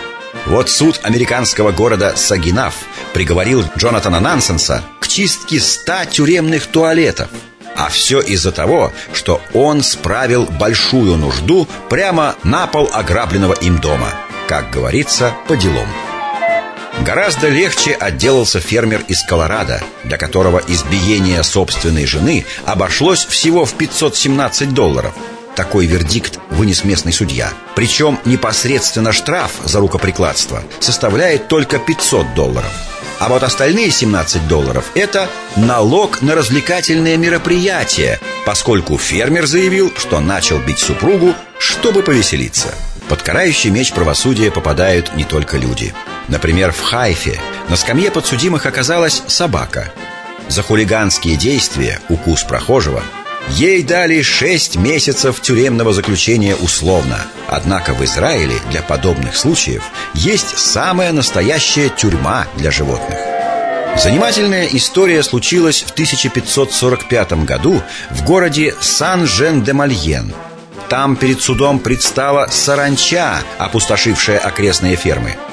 Вот 0.49 0.69
суд 0.69 0.99
американского 1.03 1.71
города 1.71 2.13
Сагинав 2.15 2.75
приговорил 3.13 3.63
Джонатана 3.77 4.19
Нансенса 4.19 4.83
к 4.99 5.07
чистке 5.07 5.59
ста 5.59 6.05
тюремных 6.05 6.67
туалетов– 6.67 7.29
а 7.77 7.89
все 7.89 8.19
из-за 8.19 8.51
того, 8.51 8.91
что 9.13 9.39
он 9.53 9.83
справил 9.83 10.45
большую 10.45 11.15
нужду 11.15 11.67
прямо 11.89 12.35
на 12.43 12.65
пол 12.65 12.89
ограбленного 12.91 13.53
им 13.53 13.79
дома. 13.79 14.09
Как 14.47 14.71
говорится, 14.71 15.33
по 15.47 15.55
делам. 15.55 15.87
Гораздо 17.05 17.49
легче 17.49 17.93
отделался 17.93 18.59
фермер 18.59 19.03
из 19.07 19.21
Колорадо, 19.21 19.83
для 20.03 20.17
которого 20.17 20.59
избиение 20.67 21.43
собственной 21.43 22.07
жены 22.07 22.45
обошлось 22.65 23.23
всего 23.23 23.65
в 23.65 23.73
517 23.75 24.73
долларов. 24.73 25.13
Такой 25.57 25.87
вердикт 25.87 26.37
вынес 26.51 26.83
местный 26.83 27.11
судья. 27.11 27.51
Причем 27.75 28.19
непосредственно 28.25 29.11
штраф 29.11 29.53
за 29.65 29.79
рукоприкладство 29.79 30.63
составляет 30.79 31.47
только 31.47 31.79
500 31.79 32.35
долларов. 32.35 32.71
А 33.17 33.27
вот 33.27 33.41
остальные 33.41 33.89
17 33.89 34.47
долларов– 34.47 34.91
это 34.93 35.27
налог 35.55 36.21
на 36.21 36.35
развлекательные 36.35 37.17
мероприятия, 37.17 38.19
поскольку 38.45 38.99
фермер 38.99 39.47
заявил, 39.47 39.91
что 39.97 40.19
начал 40.19 40.59
бить 40.59 40.77
супругу, 40.77 41.33
чтобы 41.57 42.03
повеселиться. 42.03 42.75
Под 43.09 43.23
карающий 43.23 43.71
меч 43.71 43.93
правосудия 43.93 44.51
попадают 44.51 45.15
не 45.15 45.23
только 45.23 45.57
люди. 45.57 45.91
Например, 46.27 46.71
в 46.71 46.81
Хайфе 46.81 47.39
на 47.67 47.77
скамье 47.77 48.11
подсудимых 48.11 48.67
оказалась 48.67 49.23
собака. 49.25 49.91
За 50.49 50.61
хулиганские 50.61 51.35
действия, 51.35 51.99
укус 52.09 52.43
прохожего– 52.43 53.01
Ей 53.49 53.81
дали 53.81 54.21
6 54.21 54.75
месяцев 54.75 55.39
тюремного 55.41 55.93
заключения 55.93 56.55
условно. 56.55 57.25
Однако 57.47 57.93
в 57.93 58.03
Израиле 58.03 58.55
для 58.69 58.81
подобных 58.81 59.35
случаев 59.35 59.83
есть 60.13 60.57
самая 60.57 61.11
настоящая 61.13 61.89
тюрьма 61.89 62.47
для 62.57 62.71
животных. 62.71 63.17
Занимательная 63.97 64.67
история 64.67 65.23
случилась 65.23 65.81
в 65.81 65.91
1545 65.91 67.45
году 67.45 67.81
в 68.11 68.23
городе 68.23 68.75
Сан-Жен-де-Мальен. 68.79 70.33
Там 70.89 71.15
перед 71.15 71.41
судом 71.41 71.79
предстала 71.79 72.47
саранча, 72.51 73.41
опустошившая 73.57 74.37
окрестные 74.37 74.95
фермы– 74.95 75.35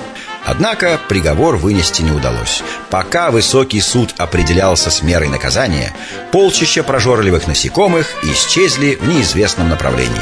Однако 0.45 1.01
приговор 1.09 1.57
вынести 1.57 2.03
не 2.03 2.13
удалось. 2.13 2.63
Пока 2.91 3.31
высокий 3.31 3.81
суд 3.81 4.15
определялся 4.19 4.91
с 4.91 5.03
мерой 5.03 5.29
наказания, 5.29 5.95
полчища 6.33 6.83
прожорливых 6.83 7.47
насекомых 7.47 8.07
исчезли 8.23 8.99
в 9.01 9.09
неизвестном 9.09 9.71
направлении. 9.71 10.21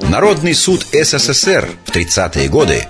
Народный 0.00 0.54
суд 0.54 0.86
СССР 0.92 1.68
в 1.86 1.90
30-е 1.90 2.48
годы 2.48 2.86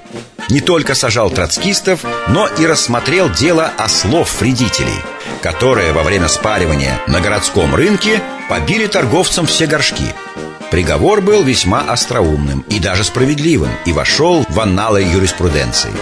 не 0.50 0.60
только 0.60 0.94
сажал 0.94 1.30
троцкистов, 1.30 2.00
но 2.28 2.46
и 2.46 2.66
рассмотрел 2.66 3.30
дело 3.30 3.72
ослов-вредителей, 3.78 5.00
которые 5.40 5.92
во 5.92 6.02
время 6.02 6.28
спаривания 6.28 7.00
на 7.06 7.20
городском 7.20 7.74
рынке 7.74 8.20
побили 8.50 8.86
торговцам 8.86 9.46
все 9.46 9.66
горшки– 9.66 10.12
Приговор 10.74 11.20
был 11.20 11.44
весьма 11.44 11.82
остроумным 11.82 12.64
и 12.68 12.80
даже 12.80 13.04
справедливым 13.04 13.70
и 13.86 13.92
вошел 13.92 14.44
в 14.48 14.58
анналы 14.58 15.02
юриспруденции. 15.02 15.92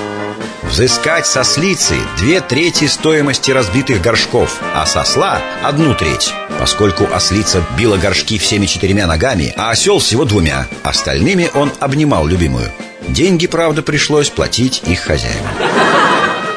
Взыскать 0.62 1.26
со 1.26 1.44
слицы 1.44 1.96
две 2.16 2.40
трети 2.40 2.87
стоимости 2.87 3.50
разбитых 3.50 4.00
горшков, 4.00 4.62
а 4.74 4.87
со 4.87 5.04
сосла 5.04 5.42
одну 5.62 5.94
треть, 5.94 6.32
поскольку 6.58 7.06
ослица 7.12 7.62
била 7.76 7.98
горшки 7.98 8.38
всеми 8.38 8.64
четырьмя 8.64 9.06
ногами, 9.06 9.52
а 9.58 9.72
осел 9.72 9.98
всего 9.98 10.24
двумя. 10.24 10.66
Остальными 10.85 11.50
он 11.52 11.70
обнимал 11.78 12.26
любимую. 12.26 12.72
Деньги, 13.08 13.46
правда, 13.46 13.82
пришлось 13.82 14.30
платить 14.30 14.85
их 14.87 15.00
хозяевам. 15.00 15.50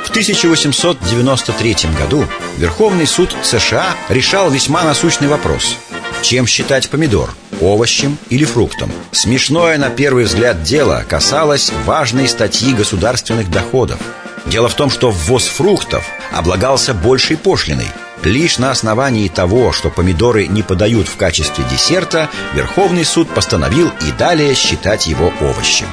В 0.06 0.10
1893 0.12 1.76
году 2.00 2.26
Верховный 2.56 3.08
суд 3.08 3.36
США 3.44 3.88
решал 4.08 4.50
весьма 4.50 4.84
насущный 4.84 5.28
вопрос. 5.28 5.78
Чем 6.26 6.48
считать 6.48 6.90
помидор? 6.90 7.36
Овощем 7.62 8.18
или 8.32 8.46
фруктом? 8.46 8.92
Смешное 9.12 9.78
на 9.78 9.92
первый 9.92 10.24
взгляд 10.24 10.64
дело 10.64 11.06
касалось 11.08 11.72
важной 11.86 12.28
статьи 12.28 12.74
государственных 12.74 13.52
доходов. 13.52 14.00
Дело 14.48 14.68
в 14.68 14.74
том, 14.74 14.90
что 14.90 15.12
ввоз 15.12 15.46
фруктов 15.46 16.04
облагался 16.32 16.96
большей 16.96 17.38
пошлиной– 17.38 17.88
Лишь 18.24 18.58
на 18.58 18.72
основании 18.72 19.28
того, 19.28 19.72
что 19.72 19.92
помидоры 19.92 20.48
не 20.48 20.64
подают 20.64 21.08
в 21.08 21.16
качестве 21.16 21.64
десерта, 21.70 22.28
Верховный 22.56 23.06
суд 23.06 23.30
постановил 23.30 23.92
и 24.02 24.12
далее 24.18 24.56
считать 24.56 25.06
его 25.06 25.32
овощем. 25.42 25.86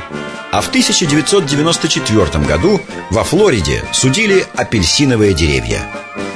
А 0.51 0.63
в 0.63 0.69
1994 0.69 2.43
году 2.47 2.81
во 3.11 3.23
Флориде 3.25 3.85
судили 3.93 4.47
апельсиновые 4.57 5.35
деревья. 5.35 5.83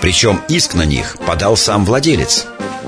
Причем 0.02 0.42
иск 0.48 0.74
на 0.74 0.84
них 0.84 1.16
подал 1.26 1.56
сам 1.56 1.86
владелец. 1.86 2.46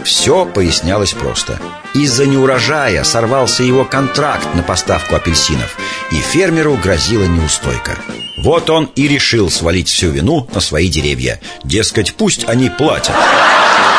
Все 0.08 0.46
пояснялось 0.46 1.12
просто. 1.12 1.60
Из-за 1.92 2.24
неурожая 2.24 3.04
сорвался 3.04 3.62
его 3.62 3.84
контракт 3.84 4.48
на 4.54 4.62
поставку 4.62 5.14
апельсинов, 5.14 5.76
и 6.10 6.14
фермеру 6.14 6.78
грозила 6.82 7.24
неустойка. 7.24 7.98
Вот 8.38 8.70
он 8.70 8.86
и 8.96 9.06
решил 9.06 9.50
свалить 9.50 9.88
всю 9.88 10.08
вину 10.08 10.48
на 10.54 10.60
свои 10.60 10.88
деревья. 10.88 11.38
Дескать, 11.62 12.14
пусть 12.14 12.48
они 12.48 12.70
платят. 12.70 13.14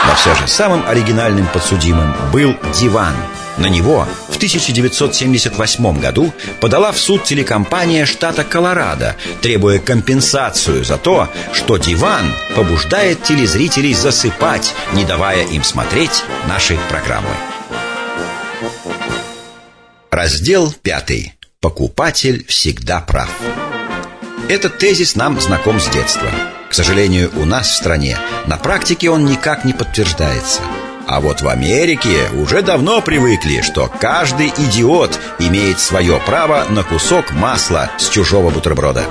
Но 0.08 0.16
все 0.16 0.34
же 0.34 0.48
самым 0.48 0.84
оригинальным 0.88 1.46
подсудимым 1.46 2.16
был 2.34 2.56
диван– 2.74 3.14
на 3.60 3.68
него 3.68 4.08
в 4.30 4.38
1978 4.38 6.00
году 6.00 6.34
подала 6.60 6.92
в 6.92 6.98
суд 6.98 7.24
телекомпания 7.24 8.06
штата 8.06 8.44
Колорадо, 8.44 9.16
требуя 9.42 9.80
компенсацию 9.80 10.84
за 10.84 10.98
то, 10.98 11.30
что 11.54 11.78
диван 11.78 12.34
побуждает 12.56 13.24
телезрителей 13.24 13.94
засыпать, 13.94 14.74
не 14.94 15.06
давая 15.06 15.46
им 15.46 15.64
смотреть 15.64 16.24
наши 16.48 16.78
программы. 16.90 17.30
Раздел 20.10 20.74
пятый. 20.82 21.34
Покупатель 21.62 22.46
всегда 22.48 23.02
прав. 23.02 23.30
Этот 24.48 24.78
тезис 24.78 25.16
нам 25.16 25.40
знаком 25.42 25.80
с 25.80 25.88
детства. 25.90 26.30
К 26.70 26.74
сожалению, 26.74 27.32
у 27.36 27.46
нас 27.46 27.70
в 27.70 27.76
стране 27.76 28.18
на 28.48 28.58
практике 28.58 29.10
он 29.10 29.26
никак 29.26 29.66
не 29.66 29.74
подтверждается– 29.74 30.62
а 31.10 31.22
вот 31.22 31.42
в 31.42 31.48
Америке 31.48 32.30
уже 32.34 32.62
давно 32.62 33.02
привыкли, 33.02 33.62
что 33.62 33.92
каждый 34.00 34.50
идиот 34.50 35.20
имеет 35.40 35.80
свое 35.80 36.22
право 36.24 36.66
на 36.70 36.84
кусок 36.84 37.32
масла 37.32 37.90
с 37.98 38.10
чужого 38.10 38.52
бутерброда. 38.52 39.06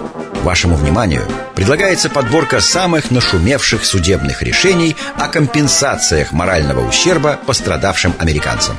Вашему 0.44 0.76
вниманию 0.76 1.22
предлагается 1.56 2.08
подборка 2.08 2.60
самых 2.60 3.10
нашумевших 3.10 3.84
судебных 3.84 4.42
решений 4.42 4.94
о 5.16 5.26
компенсациях 5.26 6.30
морального 6.30 6.86
ущерба 6.86 7.40
пострадавшим 7.44 8.14
американцам. 8.20 8.76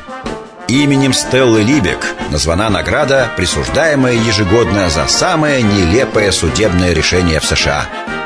Именем 0.69 1.11
Стеллы 1.11 1.63
Либек 1.63 2.05
названа 2.31 2.69
награда, 2.69 3.31
присуждаемая 3.35 4.13
ежегодно 4.13 4.89
за 4.89 5.07
самое 5.07 5.61
нелепое 5.61 6.31
судебное 6.31 6.93
решение 6.93 7.41
в 7.41 7.45
США– 7.45 7.85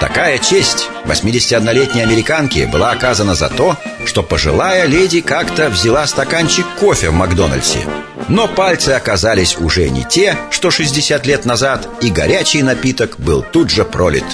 Такая 0.00 0.38
честь 0.38 0.88
81-летней 1.04 2.02
американке 2.02 2.66
была 2.66 2.90
оказана 2.90 3.34
за 3.34 3.48
то, 3.48 3.76
что 4.04 4.22
пожилая 4.22 4.86
леди 4.86 5.20
как-то 5.20 5.70
взяла 5.70 6.06
стаканчик 6.06 6.66
кофе 6.80 7.10
в 7.10 7.14
Макдональдсе. 7.14 7.80
Но 8.28 8.48
пальцы 8.48 8.90
оказались 8.90 9.56
уже 9.58 9.88
не 9.90 10.04
те, 10.04 10.36
что 10.50 10.70
60 10.70 11.26
лет 11.26 11.44
назад, 11.44 11.88
и 12.00 12.10
горячий 12.10 12.62
напиток 12.62 13.18
был 13.18 13.42
тут 13.42 13.70
же 13.70 13.84
пролит. 13.84 14.24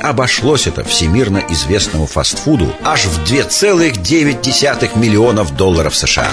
Обошлось 0.00 0.66
это 0.66 0.84
всемирно 0.84 1.42
известному 1.48 2.06
фастфуду 2.06 2.74
аж 2.84 3.06
в 3.06 3.24
2,9 3.24 4.98
миллионов 4.98 5.56
долларов 5.56 5.96
США. 5.96 6.28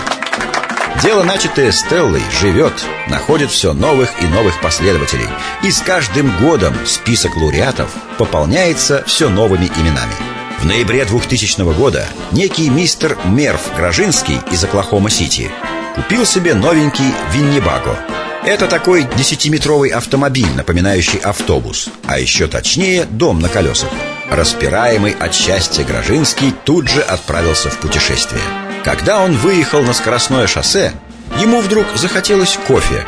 Дело, 1.04 1.24
начатое 1.24 1.74
Стеллой, 1.74 2.22
живет, 2.40 2.72
находит 3.10 3.52
все 3.52 3.74
новых 3.74 4.10
и 4.22 4.26
новых 4.26 4.62
последователей. 4.62 5.28
И 5.62 5.70
с 5.70 5.80
каждым 5.80 6.32
годом 6.38 6.74
список 6.86 7.36
лауреатов 7.36 7.90
пополняется 8.18 9.04
все 9.06 9.28
новыми 9.28 9.66
именами. 9.66 10.14
В 10.62 10.66
ноябре 10.66 11.04
2000 11.04 11.76
года 11.76 12.08
некий 12.32 12.70
мистер 12.70 13.18
Мерв 13.26 13.76
Гражинский 13.76 14.40
из 14.50 14.64
Оклахома-Сити 14.64 15.52
купил 15.94 16.26
себе 16.26 16.54
новенький 16.54 17.12
Виннибаго. 17.34 17.98
Это 18.46 18.68
такой 18.68 19.06
десятиметровый 19.18 19.90
автомобиль, 19.90 20.56
напоминающий 20.56 21.20
автобус, 21.20 21.90
а 22.06 22.18
еще 22.18 22.48
точнее 22.48 23.04
дом 23.04 23.42
на 23.42 23.50
колесах. 23.50 23.90
Распираемый 24.32 25.12
от 25.12 25.34
счастья 25.34 25.84
Гражинский 25.84 26.54
тут 26.64 26.88
же 26.88 27.02
отправился 27.02 27.70
в 27.70 27.78
путешествие. 27.80 28.63
Когда 28.84 29.22
он 29.22 29.32
выехал 29.34 29.82
на 29.82 29.94
скоростное 29.94 30.46
шоссе, 30.46 30.92
ему 31.40 31.62
вдруг 31.62 31.86
захотелось 31.96 32.58
кофе. 32.68 33.06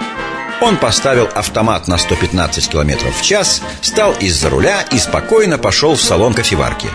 Он 0.62 0.78
поставил 0.78 1.28
автомат 1.36 1.90
на 1.90 1.98
115 1.98 2.70
км 2.70 3.12
в 3.12 3.22
час, 3.22 3.62
встал 3.82 4.14
из-за 4.14 4.50
руля 4.50 4.84
и 4.92 4.98
спокойно 4.98 5.58
пошел 5.58 5.96
в 5.96 6.02
салон 6.02 6.34
кофеварки. 6.34 6.88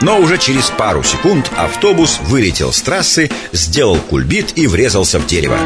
Но 0.00 0.18
уже 0.18 0.38
через 0.38 0.70
пару 0.70 1.02
секунд 1.02 1.50
автобус 1.56 2.20
вылетел 2.22 2.72
с 2.72 2.80
трассы, 2.80 3.30
сделал 3.52 3.98
кульбит 3.98 4.56
и 4.56 4.66
врезался 4.66 5.18
в 5.18 5.26
дерево. 5.26 5.58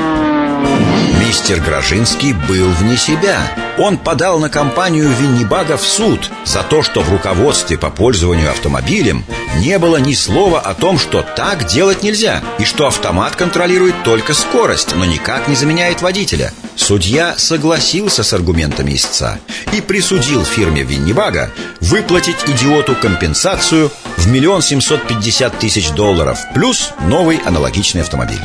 Мистер 1.20 1.60
Гражинский 1.60 2.32
был 2.32 2.70
вне 2.70 2.96
себя. 2.96 3.38
Он 3.78 3.98
подал 3.98 4.38
на 4.38 4.48
компанию 4.48 5.08
Виннибага 5.08 5.76
в 5.76 5.82
суд 5.82 6.30
за 6.44 6.62
то, 6.62 6.82
что 6.82 7.02
в 7.02 7.10
руководстве 7.10 7.76
по 7.76 7.90
пользованию 7.90 8.50
автомобилем 8.50 9.24
не 9.58 9.78
было 9.78 9.96
ни 9.98 10.14
слова 10.14 10.60
о 10.60 10.74
том, 10.74 10.98
что 10.98 11.22
так 11.22 11.66
делать 11.66 12.02
нельзя, 12.02 12.42
и 12.58 12.64
что 12.64 12.86
автомат 12.86 13.36
контролирует 13.36 14.02
только 14.02 14.34
скорость, 14.34 14.94
но 14.94 15.04
никак 15.04 15.48
не 15.48 15.56
заменяет 15.56 16.00
водителя. 16.00 16.52
Судья 16.74 17.34
согласился 17.36 18.22
с 18.22 18.32
аргументами 18.32 18.94
истца 18.94 19.38
и 19.72 19.80
присудил 19.80 20.44
фирме 20.44 20.82
Виннибага 20.82 21.50
выплатить 21.80 22.36
идиоту 22.46 22.94
компенсацию 22.94 23.90
в 24.16 24.26
миллион 24.28 24.62
семьсот 24.62 25.06
пятьдесят 25.06 25.58
тысяч 25.58 25.90
долларов 25.90 26.38
плюс 26.54 26.92
новый 27.00 27.38
аналогичный 27.44 28.02
автомобиль. 28.02 28.40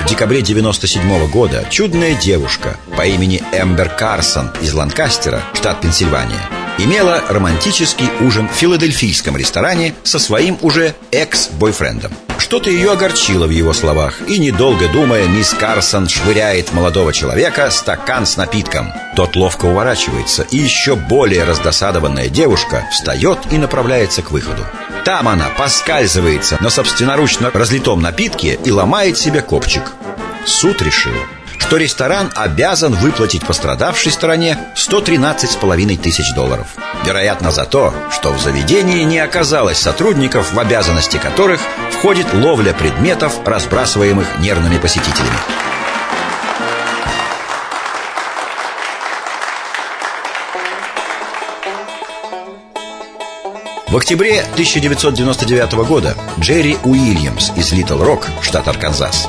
В 0.00 0.06
декабре 0.06 0.42
97 0.42 1.02
-го 1.02 1.28
года 1.28 1.66
чудная 1.70 2.14
девушка 2.14 2.76
по 2.96 3.06
имени 3.06 3.42
Эмбер 3.52 3.88
Карсон 3.88 4.50
из 4.60 4.72
Ланкастера, 4.74 5.42
штат 5.54 5.80
Пенсильвания, 5.80 6.40
имела 6.78 7.22
романтический 7.28 8.08
ужин 8.20 8.48
в 8.48 8.52
филадельфийском 8.52 9.36
ресторане 9.36 9.94
со 10.02 10.18
своим 10.18 10.58
уже 10.62 10.94
экс-бойфрендом. 11.10 12.12
Что-то 12.38 12.70
ее 12.70 12.92
огорчило 12.92 13.46
в 13.46 13.50
его 13.50 13.72
словах, 13.72 14.20
и, 14.28 14.38
недолго 14.38 14.88
думая, 14.88 15.26
мисс 15.26 15.54
Карсон 15.54 16.08
швыряет 16.08 16.72
молодого 16.72 17.12
человека 17.12 17.70
стакан 17.70 18.26
с 18.26 18.36
напитком. 18.36 18.92
Тот 19.16 19.36
ловко 19.36 19.64
уворачивается, 19.64 20.46
и 20.50 20.58
еще 20.58 20.96
более 20.96 21.44
раздосадованная 21.44 22.28
девушка 22.28 22.86
встает 22.92 23.38
и 23.50 23.58
направляется 23.58 24.22
к 24.22 24.30
выходу. 24.30 24.62
Там 25.04 25.28
она 25.28 25.48
поскальзывается 25.48 26.58
на 26.60 26.68
собственноручно 26.68 27.50
разлитом 27.52 28.00
напитке 28.00 28.58
и 28.64 28.70
ломает 28.70 29.16
себе 29.16 29.40
копчик. 29.40 29.92
Суд 30.44 30.82
решил, 30.82 31.14
что 31.58 31.76
ресторан 31.76 32.30
обязан 32.34 32.94
выплатить 32.94 33.46
пострадавшей 33.46 34.12
стороне 34.12 34.58
113,5 34.74 35.96
тысяч 35.98 36.32
долларов. 36.34 36.68
Вероятно, 37.04 37.50
за 37.50 37.64
то, 37.64 37.92
что 38.10 38.32
в 38.32 38.40
заведении 38.40 39.02
не 39.02 39.18
оказалось 39.18 39.78
сотрудников, 39.78 40.52
в 40.52 40.58
обязанности 40.58 41.16
которых 41.18 41.60
входит 41.92 42.32
ловля 42.34 42.72
предметов, 42.72 43.34
разбрасываемых 43.44 44.38
нервными 44.40 44.78
посетителями. 44.78 45.38
В 53.88 53.96
октябре 53.96 54.42
1999 54.42 55.72
года 55.88 56.16
Джерри 56.38 56.76
Уильямс 56.84 57.52
из 57.56 57.72
Литл 57.72 58.02
Рок, 58.02 58.26
штат 58.42 58.68
Арканзас, 58.68 59.26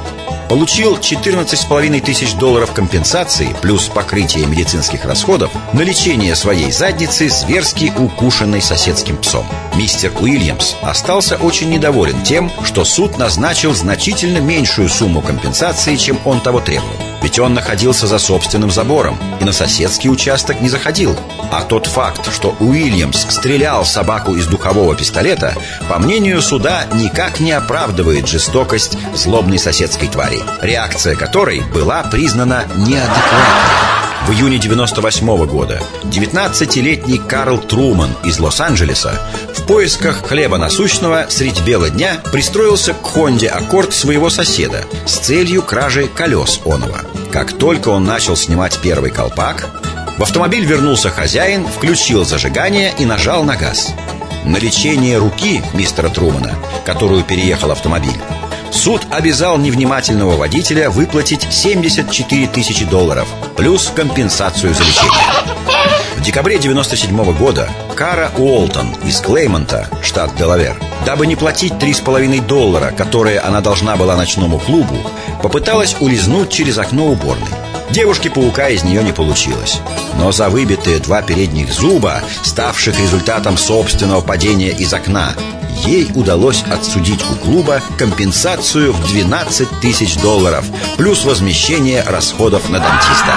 получил 0.50 0.98
14,5 0.98 2.02
тысяч 2.02 2.34
долларов 2.36 2.74
компенсации 2.74 3.56
плюс 3.62 3.90
покрытие 3.90 4.46
медицинских 4.46 5.06
расходов 5.06 5.52
на 5.74 5.82
лечение 5.82 6.36
своей 6.36 6.72
задницы 6.72 7.30
зверски 7.30 7.94
укушенной 7.98 8.62
соседским 8.62 9.18
псом. 9.18 9.46
Мистер 9.76 10.12
Уильямс 10.20 10.76
остался 10.82 11.36
очень 11.36 11.70
недоволен 11.70 12.22
тем, 12.24 12.52
что 12.64 12.86
суд 12.86 13.18
назначил 13.18 13.74
значительно 13.74 14.40
меньшую 14.40 14.90
сумму 14.90 15.22
компенсации, 15.22 15.96
чем 15.96 16.18
он 16.26 16.42
того 16.42 16.60
требовал. 16.60 17.17
Ведь 17.22 17.40
он 17.40 17.54
находился 17.54 18.08
за 18.08 18.20
собственным 18.20 18.72
забором 18.72 19.20
и 19.40 19.44
на 19.44 19.52
соседский 19.52 20.10
участок 20.10 20.62
не 20.62 20.70
заходил. 20.70 21.18
А 21.52 21.62
тот 21.62 21.88
факт, 21.88 22.32
что 22.34 22.56
Уильямс 22.60 23.26
стрелял 23.30 23.86
собаку 23.86 24.36
из 24.36 24.48
духового 24.48 24.96
пистолета, 24.96 25.56
по 25.90 26.00
мнению 26.00 26.42
суда, 26.42 26.86
никак 26.94 27.40
не 27.40 27.52
оправдывает 27.52 28.28
жестокость 28.28 28.98
злобной 29.16 29.60
соседской 29.60 30.08
твари, 30.08 30.44
реакция 30.62 31.16
которой 31.16 31.62
была 31.74 32.04
признана 32.04 32.66
неадекватной. 32.76 33.88
В 34.28 34.32
июне 34.32 34.58
98 34.58 35.38
-го 35.38 35.48
года 35.48 35.82
19-летний 36.04 37.18
Карл 37.18 37.60
Труман 37.60 38.10
из 38.26 38.40
Лос-Анджелеса 38.40 39.22
поисках 39.68 40.26
хлеба 40.26 40.58
насущного 40.58 41.28
средь 41.30 41.62
бела 41.62 41.90
дня 41.90 42.22
пристроился 42.32 42.94
к 42.94 43.06
Хонде 43.06 43.50
Аккорд 43.50 43.94
своего 43.94 44.30
соседа 44.30 44.86
с 45.06 45.18
целью 45.18 45.62
кражи 45.62 46.08
колес 46.08 46.62
оного. 46.66 47.02
Как 47.32 47.52
только 47.52 47.90
он 47.90 48.06
начал 48.06 48.38
снимать 48.38 48.80
первый 48.82 49.12
колпак, 49.12 49.68
в 50.18 50.24
автомобиль 50.24 50.66
вернулся 50.66 51.10
хозяин, 51.10 51.68
включил 51.68 52.26
зажигание 52.26 52.94
и 52.98 53.06
нажал 53.06 53.44
на 53.44 53.58
газ. 53.58 53.94
На 54.46 54.58
лечение 54.58 55.18
руки 55.18 55.62
мистера 55.74 56.10
Трумана, 56.10 56.56
которую 56.86 57.24
переехал 57.24 57.72
автомобиль, 57.72 58.18
Суд 58.72 59.02
обязал 59.10 59.58
невнимательного 59.58 60.36
водителя 60.38 60.90
выплатить 60.90 61.48
74 61.50 62.48
тысячи 62.48 62.86
долларов 62.86 63.28
Плюс 63.56 63.92
компенсацию 63.96 64.74
за 64.74 64.84
лечение. 64.84 65.22
В 66.18 66.22
декабре 66.22 66.58
97 66.58 67.34
года 67.38 67.70
Кара 67.96 68.32
Уолтон 68.38 68.96
из 69.06 69.20
Клеймонта, 69.22 69.88
штат 70.02 70.36
Делавер 70.36 70.76
Дабы 71.06 71.28
не 71.28 71.36
платить 71.36 71.74
3,5 71.74 72.46
доллара, 72.46 72.92
которые 72.92 73.40
она 73.40 73.62
должна 73.62 73.96
была 73.96 74.16
ночному 74.16 74.60
клубу 74.60 74.98
Попыталась 75.42 75.96
улизнуть 76.00 76.50
через 76.50 76.78
окно 76.78 77.08
уборной. 77.08 77.50
Девушки-паука 77.92 78.70
из 78.70 78.84
нее 78.84 79.04
не 79.04 79.14
получилось. 79.14 79.80
Но 80.18 80.32
за 80.32 80.50
выбитые 80.50 81.00
два 81.00 81.22
передних 81.22 81.72
зуба, 81.72 82.22
ставших 82.44 83.00
результатом 83.00 83.58
собственного 83.58 84.22
падения 84.22 84.72
из 84.72 84.94
окна 84.94 85.34
ей 85.88 86.12
удалось 86.16 86.64
отсудить 86.64 87.24
у 87.32 87.36
клуба 87.36 87.82
компенсацию 87.98 88.92
в 88.92 89.08
12 89.08 89.68
тысяч 89.82 90.18
долларов 90.18 90.66
плюс 90.98 91.24
возмещение 91.24 92.04
расходов 92.04 92.70
на 92.70 92.80
дантиста. 92.80 93.34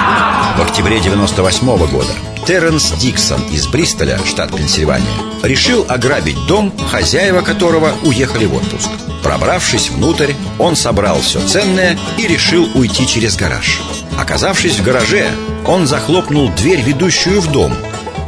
В 0.58 0.62
октябре 0.62 1.00
98 1.00 1.76
-го 1.76 1.88
года 1.88 2.12
Терренс 2.46 2.90
Диксон 2.92 3.40
из 3.52 3.68
Бристоля, 3.68 4.18
штат 4.26 4.54
Пенсильвания, 4.56 5.06
решил 5.42 5.86
ограбить 5.88 6.46
дом, 6.46 6.72
хозяева 6.90 7.42
которого 7.42 7.92
уехали 8.02 8.46
в 8.46 8.54
отпуск. 8.56 8.88
Пробравшись 9.22 9.90
внутрь, 9.90 10.32
он 10.58 10.74
собрал 10.74 11.20
все 11.20 11.40
ценное 11.46 11.98
и 12.18 12.26
решил 12.26 12.68
уйти 12.74 13.06
через 13.06 13.36
гараж. 13.36 13.80
Оказавшись 14.18 14.78
в 14.78 14.82
гараже, 14.82 15.30
он 15.66 15.86
захлопнул 15.86 16.50
дверь, 16.56 16.80
ведущую 16.80 17.40
в 17.40 17.52
дом. 17.52 17.72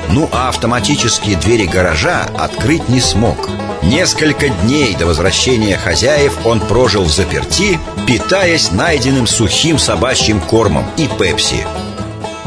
Ну 0.09 0.28
а 0.32 0.48
автоматические 0.48 1.36
двери 1.36 1.66
гаража 1.66 2.28
открыть 2.36 2.88
не 2.88 3.00
смог– 3.00 3.48
Несколько 3.82 4.48
дней 4.48 4.94
до 4.94 5.07
возвращения 5.07 5.76
хозяев 5.76 6.46
он 6.46 6.61
прожил 6.61 7.03
в 7.03 7.12
заперти, 7.12 7.80
питаясь 8.07 8.70
найденным 8.70 9.26
сухим 9.26 9.76
собачьим 9.76 10.40
кормом 10.40 10.86
и 10.96 11.09
пепси. 11.09 11.66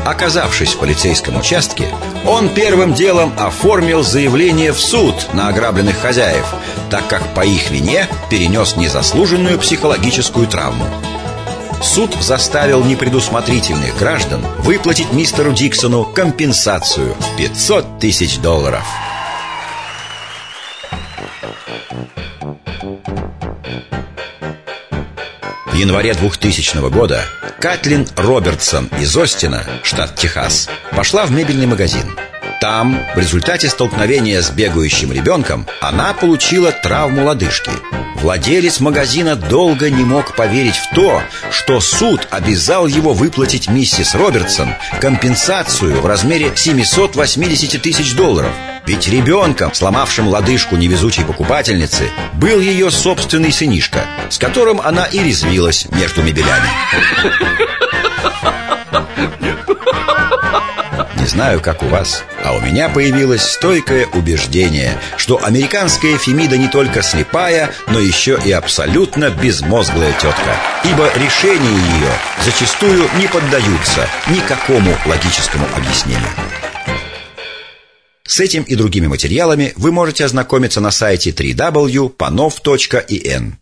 Оказавшись 0.06 0.74
в 0.74 0.80
полицейском 0.80 1.36
участке, 1.36 1.88
он 2.26 2.48
первым 2.50 2.94
делом 2.94 3.34
оформил 3.38 4.02
заявление 4.02 4.72
в 4.72 4.80
суд 4.80 5.28
на 5.34 5.50
ограбленных 5.50 5.98
хозяев, 5.98 6.46
так 6.90 7.08
как 7.08 7.34
по 7.34 7.42
их 7.42 7.70
вине 7.70 8.08
перенес 8.30 8.78
незаслуженную 8.78 9.60
психологическую 9.60 10.48
травму. 10.48 10.86
Суд 11.82 12.16
заставил 12.22 12.84
непредусмотрительных 12.84 13.98
граждан 13.98 14.42
выплатить 14.60 15.12
мистеру 15.12 15.54
Диксону 15.54 16.06
компенсацию 16.06 17.16
в 17.16 17.38
500 17.38 18.00
тысяч 18.00 18.38
долларов. 18.40 18.84
В 25.66 25.74
январе 25.78 26.14
2000 26.14 26.90
года 26.90 27.24
Катлин 27.60 28.08
Робертсон 28.16 28.90
из 29.00 29.16
Остина, 29.18 29.66
штат 29.84 30.16
Техас, 30.16 30.70
пошла 30.96 31.26
в 31.26 31.32
мебельный 31.32 31.66
магазин. 31.66 32.16
Там, 32.62 33.00
в 33.16 33.20
результате 33.20 33.70
столкновения 33.70 34.42
с 34.42 34.50
бегающим 34.50 35.12
ребенком, 35.12 35.68
она 35.82 36.14
получила 36.14 36.72
травму 36.72 37.26
лодыжки. 37.26 37.72
Владелец 38.16 38.80
магазина 38.80 39.36
долго 39.36 39.90
не 39.90 40.04
мог 40.04 40.36
поверить 40.36 40.78
в 40.78 40.96
то, 40.96 41.22
что 41.52 41.80
суд 41.80 42.28
обязал 42.32 42.88
его 42.88 43.14
выплатить 43.14 43.70
миссис 43.70 44.16
Робертсон 44.16 44.70
компенсацию 45.00 46.02
в 46.02 46.06
размере 46.06 46.52
780 46.56 47.82
тысяч 47.82 48.16
долларов– 48.16 48.52
ведь 48.86 49.08
ребенком, 49.08 49.74
сломавшим 49.74 50.28
лодыжку 50.28 50.76
невезучей 50.76 51.26
покупательницы, 51.26 52.10
был 52.34 52.60
ее 52.60 52.92
собственный 52.92 53.52
сынишка, 53.52 54.06
с 54.30 54.38
которым 54.38 54.80
она 54.80 55.06
и 55.06 55.24
резвилась 55.24 55.88
между 55.90 56.22
мебелями. 56.22 56.70
Не 61.20 61.28
знаю, 61.28 61.62
как 61.62 61.84
у 61.84 61.88
вас, 61.88 62.24
а 62.44 62.56
у 62.56 62.62
меня 62.62 62.90
появилось 62.90 63.42
стойкое 63.42 64.08
убеждение, 64.08 64.98
что 65.18 65.44
американская 65.44 66.18
Фемида 66.18 66.58
не 66.58 66.68
только 66.68 67.02
слепая, 67.02 67.72
но 67.88 68.00
еще 68.00 68.40
и 68.44 68.52
абсолютно 68.52 69.30
безмозглая 69.30 70.12
тетка. 70.14 70.56
Ибо 70.84 71.10
решения 71.16 71.70
ее 71.70 72.12
зачастую 72.44 73.08
не 73.20 73.28
поддаются 73.28 74.08
никакому 74.28 74.96
логическому 75.06 75.68
объяснению. 75.76 76.30
С 78.28 78.40
этим 78.40 78.64
и 78.64 78.74
другими 78.76 79.06
материалами 79.08 79.74
вы 79.76 79.92
можете 79.92 80.26
ознакомиться 80.26 80.82
на 80.82 80.90
сайте 80.92 81.30
www.panov.in. 81.30 83.54